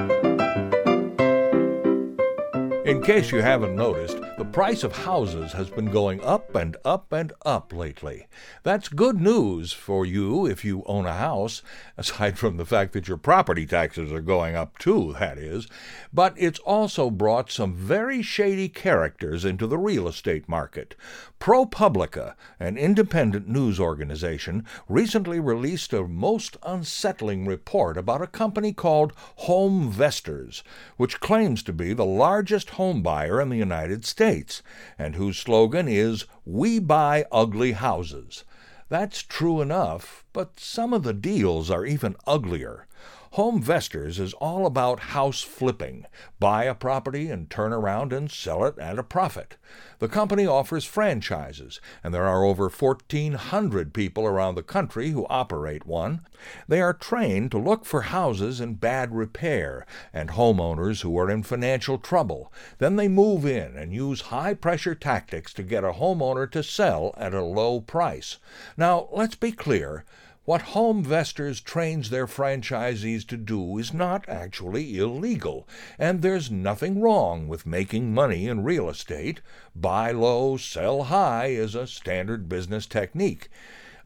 In 2.91 3.01
case 3.01 3.31
you 3.31 3.41
haven't 3.41 3.73
noticed, 3.73 4.19
the 4.37 4.43
price 4.43 4.83
of 4.83 4.91
houses 4.91 5.53
has 5.53 5.69
been 5.69 5.91
going 5.91 6.21
up 6.25 6.53
and 6.55 6.75
up 6.83 7.13
and 7.13 7.31
up 7.45 7.71
lately. 7.71 8.27
That's 8.63 8.89
good 8.89 9.21
news 9.21 9.71
for 9.71 10.05
you 10.05 10.45
if 10.45 10.65
you 10.65 10.83
own 10.85 11.05
a 11.05 11.13
house, 11.13 11.61
aside 11.97 12.37
from 12.37 12.57
the 12.57 12.65
fact 12.65 12.91
that 12.91 13.07
your 13.07 13.15
property 13.15 13.65
taxes 13.65 14.11
are 14.11 14.19
going 14.19 14.57
up 14.57 14.77
too, 14.77 15.15
that 15.19 15.37
is. 15.37 15.67
But 16.11 16.33
it's 16.35 16.59
also 16.59 17.09
brought 17.09 17.49
some 17.49 17.73
very 17.73 18.21
shady 18.21 18.67
characters 18.67 19.45
into 19.45 19.67
the 19.67 19.77
real 19.77 20.05
estate 20.05 20.49
market. 20.49 20.95
ProPublica, 21.39 22.35
an 22.59 22.77
independent 22.77 23.47
news 23.47 23.79
organization, 23.79 24.65
recently 24.89 25.39
released 25.39 25.93
a 25.93 26.03
most 26.03 26.57
unsettling 26.61 27.45
report 27.45 27.97
about 27.97 28.21
a 28.21 28.27
company 28.27 28.73
called 28.73 29.13
HomeVestors, 29.47 30.61
which 30.97 31.21
claims 31.21 31.63
to 31.63 31.73
be 31.73 31.93
the 31.93 32.05
largest 32.05 32.71
home 32.81 33.03
buyer 33.03 33.39
in 33.39 33.49
the 33.49 33.57
United 33.57 34.03
States, 34.03 34.63
and 34.97 35.13
whose 35.13 35.37
slogan 35.37 35.87
is 35.87 36.25
We 36.45 36.79
Buy 36.79 37.25
Ugly 37.31 37.73
Houses. 37.73 38.43
That's 38.89 39.21
true 39.21 39.61
enough, 39.61 40.25
but 40.33 40.59
some 40.59 40.91
of 40.91 41.03
the 41.03 41.13
deals 41.13 41.69
are 41.69 41.85
even 41.85 42.15
uglier. 42.25 42.87
HomeVestors 43.35 44.19
is 44.19 44.33
all 44.33 44.65
about 44.65 44.99
house 44.99 45.41
flipping. 45.41 46.05
Buy 46.37 46.65
a 46.65 46.75
property 46.75 47.29
and 47.29 47.49
turn 47.49 47.71
around 47.71 48.11
and 48.11 48.29
sell 48.29 48.65
it 48.65 48.77
at 48.77 48.99
a 48.99 49.03
profit. 49.03 49.55
The 49.99 50.09
company 50.09 50.45
offers 50.45 50.83
franchises, 50.83 51.79
and 52.03 52.13
there 52.13 52.27
are 52.27 52.43
over 52.43 52.67
1,400 52.67 53.93
people 53.93 54.25
around 54.25 54.55
the 54.55 54.63
country 54.63 55.11
who 55.11 55.25
operate 55.29 55.85
one. 55.85 56.25
They 56.67 56.81
are 56.81 56.91
trained 56.91 57.51
to 57.51 57.57
look 57.57 57.85
for 57.85 58.01
houses 58.01 58.59
in 58.59 58.73
bad 58.73 59.15
repair 59.15 59.85
and 60.11 60.31
homeowners 60.31 61.03
who 61.03 61.17
are 61.17 61.31
in 61.31 61.43
financial 61.43 61.97
trouble. 61.97 62.51
Then 62.79 62.97
they 62.97 63.07
move 63.07 63.45
in 63.45 63.77
and 63.77 63.93
use 63.93 64.21
high 64.21 64.55
pressure 64.55 64.93
tactics 64.93 65.53
to 65.53 65.63
get 65.63 65.85
a 65.85 65.93
homeowner 65.93 66.51
to 66.51 66.63
sell 66.63 67.13
at 67.15 67.33
a 67.33 67.45
low 67.45 67.79
price. 67.79 68.39
Now, 68.75 69.07
let's 69.13 69.35
be 69.35 69.53
clear. 69.53 70.03
What 70.43 70.73
HomeVestors 70.73 71.63
trains 71.63 72.09
their 72.09 72.25
franchisees 72.25 73.27
to 73.27 73.37
do 73.37 73.77
is 73.77 73.93
not 73.93 74.27
actually 74.27 74.97
illegal, 74.97 75.67
and 75.99 76.23
there's 76.23 76.49
nothing 76.49 76.99
wrong 76.99 77.47
with 77.47 77.67
making 77.67 78.11
money 78.11 78.47
in 78.47 78.63
real 78.63 78.89
estate. 78.89 79.41
Buy 79.75 80.11
low, 80.11 80.57
sell 80.57 81.03
high 81.03 81.49
is 81.49 81.75
a 81.75 81.85
standard 81.85 82.49
business 82.49 82.87
technique. 82.87 83.49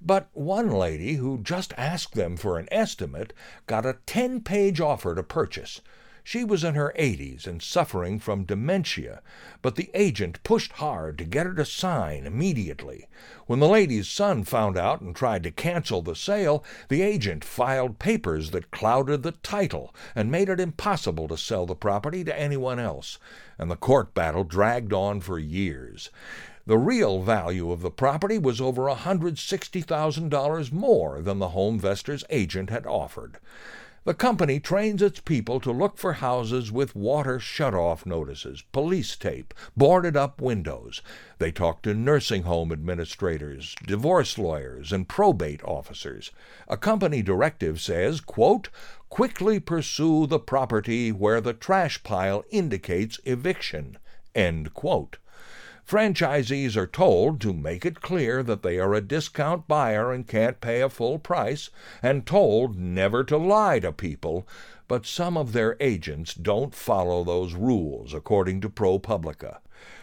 But 0.01 0.27
one 0.33 0.69
lady 0.69 1.13
who 1.13 1.41
just 1.41 1.73
asked 1.77 2.15
them 2.15 2.35
for 2.35 2.59
an 2.59 2.67
estimate 2.69 3.31
got 3.65 3.85
a 3.85 3.99
10 4.05 4.41
page 4.41 4.81
offer 4.81 5.15
to 5.15 5.23
purchase. 5.23 5.79
She 6.27 6.43
was 6.43 6.63
in 6.63 6.73
her 6.73 6.91
80s 6.97 7.45
and 7.45 7.61
suffering 7.61 8.17
from 8.17 8.45
dementia, 8.45 9.21
but 9.61 9.75
the 9.75 9.91
agent 9.93 10.41
pushed 10.41 10.71
hard 10.71 11.19
to 11.19 11.23
get 11.23 11.45
her 11.45 11.53
to 11.53 11.63
sign 11.63 12.25
immediately. 12.25 13.07
When 13.45 13.59
the 13.59 13.67
lady's 13.67 14.07
son 14.07 14.43
found 14.43 14.75
out 14.75 15.01
and 15.01 15.15
tried 15.15 15.43
to 15.43 15.51
cancel 15.51 16.01
the 16.01 16.15
sale, 16.15 16.63
the 16.89 17.03
agent 17.03 17.45
filed 17.45 17.99
papers 17.99 18.49
that 18.49 18.71
clouded 18.71 19.21
the 19.21 19.33
title 19.33 19.93
and 20.15 20.31
made 20.31 20.49
it 20.49 20.59
impossible 20.59 21.27
to 21.27 21.37
sell 21.37 21.67
the 21.67 21.75
property 21.75 22.23
to 22.23 22.39
anyone 22.39 22.79
else, 22.79 23.19
and 23.59 23.69
the 23.69 23.75
court 23.75 24.15
battle 24.15 24.43
dragged 24.43 24.93
on 24.93 25.21
for 25.21 25.37
years. 25.37 26.09
The 26.65 26.79
real 26.79 27.21
value 27.21 27.71
of 27.71 27.83
the 27.83 27.91
property 27.91 28.39
was 28.39 28.59
over 28.59 28.85
$160,000 28.85 30.71
more 30.71 31.21
than 31.21 31.37
the 31.37 31.49
HomeVestor's 31.49 32.23
agent 32.31 32.71
had 32.71 32.87
offered. 32.87 33.37
The 34.05 34.13
company 34.13 34.59
trains 34.59 35.01
its 35.01 35.19
people 35.19 35.59
to 35.61 35.71
look 35.71 35.97
for 35.97 36.13
houses 36.13 36.71
with 36.71 36.95
water 36.95 37.39
shut-off 37.39 38.05
notices, 38.05 38.63
police 38.71 39.15
tape, 39.15 39.51
boarded 39.75 40.15
up 40.15 40.39
windows. 40.39 41.01
They 41.39 41.51
talk 41.51 41.81
to 41.81 41.95
nursing 41.95 42.43
home 42.43 42.71
administrators, 42.71 43.75
divorce 43.87 44.37
lawyers, 44.37 44.91
and 44.91 45.09
probate 45.09 45.63
officers. 45.63 46.29
A 46.67 46.77
company 46.77 47.23
directive 47.23 47.81
says, 47.81 48.21
quote, 48.21 48.69
quickly 49.09 49.59
pursue 49.59 50.27
the 50.27 50.37
property 50.37 51.11
where 51.11 51.41
the 51.41 51.53
trash 51.53 52.03
pile 52.03 52.45
indicates 52.51 53.19
eviction, 53.25 53.97
end 54.35 54.75
quote. 54.75 55.17
Franchisees 55.87 56.75
are 56.75 56.87
told 56.87 57.39
to 57.41 57.53
make 57.53 57.85
it 57.85 58.01
clear 58.01 58.41
that 58.41 58.63
they 58.63 58.79
are 58.79 58.95
a 58.95 59.01
discount 59.01 59.67
buyer 59.67 60.11
and 60.11 60.27
can't 60.27 60.59
pay 60.59 60.81
a 60.81 60.89
full 60.89 61.19
price, 61.19 61.69
and 62.01 62.25
told 62.25 62.75
never 62.75 63.23
to 63.23 63.37
lie 63.37 63.79
to 63.79 63.91
people, 63.91 64.47
but 64.87 65.05
some 65.05 65.37
of 65.37 65.53
their 65.53 65.77
agents 65.79 66.33
don't 66.33 66.73
follow 66.73 67.23
those 67.23 67.53
rules, 67.53 68.15
according 68.15 68.61
to 68.61 68.69
ProPublica. 68.69 69.59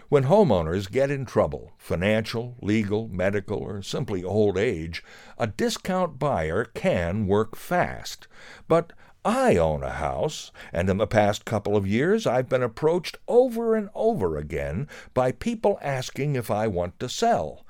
When 0.08 0.24
homeowners 0.24 0.90
get 0.90 1.10
in 1.10 1.24
trouble, 1.24 1.72
financial, 1.78 2.54
legal, 2.60 3.08
medical, 3.08 3.58
or 3.58 3.82
simply 3.82 4.22
old 4.22 4.58
age, 4.58 5.02
a 5.38 5.46
discount 5.46 6.18
buyer 6.18 6.64
can 6.64 7.26
work 7.26 7.56
fast. 7.56 8.28
But 8.68 8.92
I 9.24 9.56
own 9.56 9.84
a 9.84 9.90
house, 9.90 10.50
and 10.72 10.90
in 10.90 10.96
the 10.96 11.06
past 11.06 11.44
couple 11.44 11.76
of 11.76 11.86
years 11.86 12.26
I've 12.26 12.48
been 12.48 12.62
approached 12.62 13.18
over 13.28 13.76
and 13.76 13.88
over 13.94 14.36
again 14.36 14.88
by 15.14 15.30
people 15.30 15.78
asking 15.80 16.34
if 16.34 16.50
I 16.50 16.66
want 16.66 16.98
to 16.98 17.08
sell. 17.08 17.64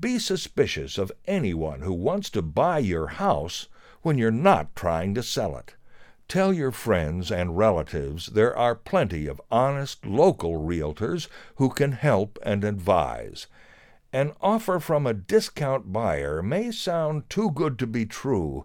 Be 0.00 0.18
suspicious 0.18 0.96
of 0.96 1.12
anyone 1.26 1.82
who 1.82 1.92
wants 1.92 2.30
to 2.30 2.40
buy 2.40 2.78
your 2.78 3.08
house 3.08 3.68
when 4.00 4.16
you're 4.16 4.30
not 4.30 4.74
trying 4.74 5.14
to 5.14 5.22
sell 5.22 5.58
it. 5.58 5.74
Tell 6.26 6.54
your 6.54 6.72
friends 6.72 7.30
and 7.30 7.58
relatives 7.58 8.28
there 8.28 8.56
are 8.56 8.74
plenty 8.74 9.26
of 9.26 9.42
honest 9.50 10.06
local 10.06 10.54
realtors 10.58 11.28
who 11.56 11.68
can 11.68 11.92
help 11.92 12.38
and 12.42 12.64
advise. 12.64 13.46
An 14.10 14.32
offer 14.40 14.80
from 14.80 15.06
a 15.06 15.12
discount 15.12 15.92
buyer 15.92 16.42
may 16.42 16.70
sound 16.70 17.28
too 17.28 17.50
good 17.50 17.78
to 17.80 17.86
be 17.86 18.06
true 18.06 18.64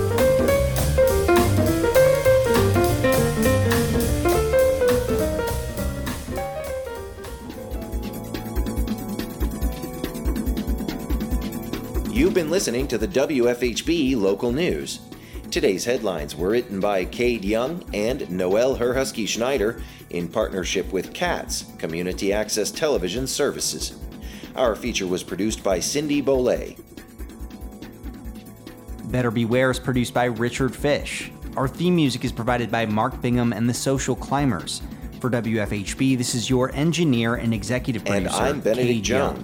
You've 12.21 12.35
been 12.35 12.51
listening 12.51 12.87
to 12.89 12.99
the 12.99 13.07
WFHB 13.07 14.15
local 14.15 14.51
news. 14.51 14.99
Today's 15.49 15.85
headlines 15.85 16.35
were 16.35 16.49
written 16.49 16.79
by 16.79 17.03
Cade 17.03 17.43
Young 17.43 17.83
and 17.95 18.29
Noel 18.29 18.75
Herhusky 18.75 19.25
Schneider 19.25 19.81
in 20.11 20.27
partnership 20.27 20.93
with 20.93 21.15
CATS, 21.15 21.65
Community 21.79 22.31
Access 22.31 22.69
Television 22.69 23.25
Services. 23.25 23.97
Our 24.55 24.75
feature 24.75 25.07
was 25.07 25.23
produced 25.23 25.63
by 25.63 25.79
Cindy 25.79 26.21
Beaulé. 26.21 26.79
Better 29.05 29.31
Beware 29.31 29.71
is 29.71 29.79
produced 29.79 30.13
by 30.13 30.25
Richard 30.25 30.75
Fish. 30.75 31.31
Our 31.57 31.67
theme 31.67 31.95
music 31.95 32.23
is 32.23 32.31
provided 32.31 32.69
by 32.69 32.85
Mark 32.85 33.19
Bingham 33.19 33.51
and 33.51 33.67
the 33.67 33.73
Social 33.73 34.15
Climbers. 34.15 34.83
For 35.21 35.31
WFHB, 35.31 36.19
this 36.19 36.35
is 36.35 36.51
your 36.51 36.71
engineer 36.75 37.33
and 37.33 37.51
executive 37.51 38.05
producer. 38.05 38.35
And 38.35 38.45
I'm 38.45 38.59
Benedict 38.59 38.87
Cade 38.89 39.07
Young. 39.07 39.43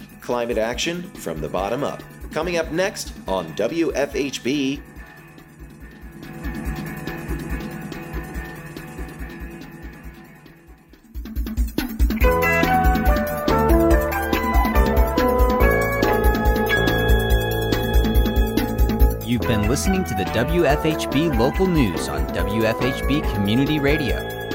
Climate 0.21 0.59
action 0.59 1.03
from 1.13 1.41
the 1.41 1.49
bottom 1.49 1.83
up. 1.83 2.03
Coming 2.31 2.57
up 2.57 2.71
next 2.71 3.11
on 3.27 3.53
WFHB. 3.55 4.81
You've 19.25 19.41
been 19.41 19.67
listening 19.67 20.03
to 20.03 20.13
the 20.13 20.25
WFHB 20.33 21.37
local 21.39 21.65
news 21.65 22.07
on 22.09 22.27
WFHB 22.27 23.33
Community 23.33 23.79
Radio. 23.79 24.40